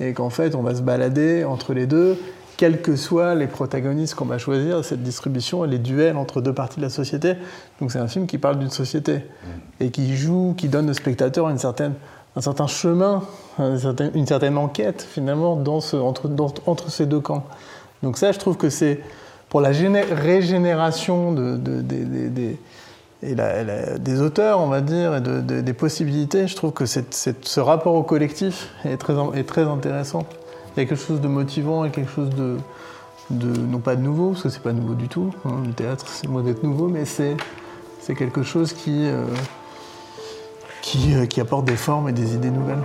et 0.00 0.12
qu'en 0.12 0.30
fait 0.30 0.54
on 0.54 0.62
va 0.62 0.74
se 0.74 0.82
balader 0.82 1.44
entre 1.44 1.74
les 1.74 1.86
deux, 1.86 2.18
quels 2.56 2.80
que 2.80 2.96
soient 2.96 3.34
les 3.34 3.46
protagonistes 3.46 4.14
qu'on 4.14 4.24
va 4.24 4.38
choisir, 4.38 4.84
cette 4.84 5.02
distribution 5.02 5.64
et 5.64 5.68
les 5.68 5.78
duels 5.78 6.16
entre 6.16 6.40
deux 6.40 6.52
parties 6.52 6.78
de 6.78 6.82
la 6.82 6.90
société. 6.90 7.34
Donc 7.80 7.92
c'est 7.92 7.98
un 7.98 8.08
film 8.08 8.26
qui 8.26 8.38
parle 8.38 8.58
d'une 8.58 8.70
société 8.70 9.16
mm. 9.16 9.48
et 9.80 9.90
qui 9.90 10.16
joue, 10.16 10.54
qui 10.56 10.68
donne 10.68 10.88
au 10.90 10.94
spectateur 10.94 11.48
une 11.48 11.58
certaine, 11.58 11.94
un 12.34 12.40
certain 12.40 12.66
chemin, 12.66 13.22
une 13.58 14.26
certaine, 14.26 14.58
enquête 14.58 15.06
finalement 15.08 15.56
dans 15.56 15.80
ce, 15.80 15.96
entre, 15.96 16.30
entre 16.66 16.90
ces 16.90 17.06
deux 17.06 17.20
camps. 17.20 17.44
Donc 18.02 18.18
ça 18.18 18.32
je 18.32 18.38
trouve 18.38 18.56
que 18.56 18.70
c'est 18.70 19.00
pour 19.48 19.60
la 19.60 19.70
régénération 19.70 21.32
de, 21.32 21.56
des 21.56 22.58
et 23.22 23.34
des 23.98 24.20
auteurs, 24.20 24.60
on 24.60 24.68
va 24.68 24.80
dire, 24.80 25.16
et 25.16 25.20
des 25.20 25.72
possibilités, 25.72 26.46
je 26.46 26.54
trouve 26.54 26.72
que 26.72 26.84
ce 26.86 27.60
rapport 27.60 27.94
au 27.94 28.02
collectif 28.02 28.68
est 28.84 28.98
très, 28.98 29.62
intéressant. 29.62 30.26
Il 30.76 30.80
y 30.80 30.82
a 30.82 30.86
quelque 30.86 31.00
chose 31.00 31.20
de 31.20 31.28
motivant 31.28 31.84
et 31.86 31.90
quelque 31.90 32.10
chose 32.10 32.30
de, 32.30 32.58
non 33.30 33.78
pas 33.78 33.96
de 33.96 34.02
nouveau, 34.02 34.30
parce 34.30 34.42
que 34.42 34.48
c'est 34.50 34.62
pas 34.62 34.72
nouveau 34.72 34.94
du 34.94 35.08
tout. 35.08 35.32
Hein, 35.46 35.62
le 35.66 35.72
théâtre, 35.72 36.04
c'est 36.08 36.28
moins 36.28 36.42
d'être 36.42 36.62
nouveau, 36.62 36.88
mais 36.88 37.06
c'est 37.06 37.36
quelque 38.14 38.42
chose 38.42 38.74
qui, 38.74 39.06
euh, 39.06 39.24
euh, 40.94 41.26
qui 41.26 41.40
apporte 41.40 41.64
des 41.64 41.76
formes 41.76 42.10
et 42.10 42.12
des 42.12 42.34
idées 42.34 42.50
nouvelles. 42.50 42.82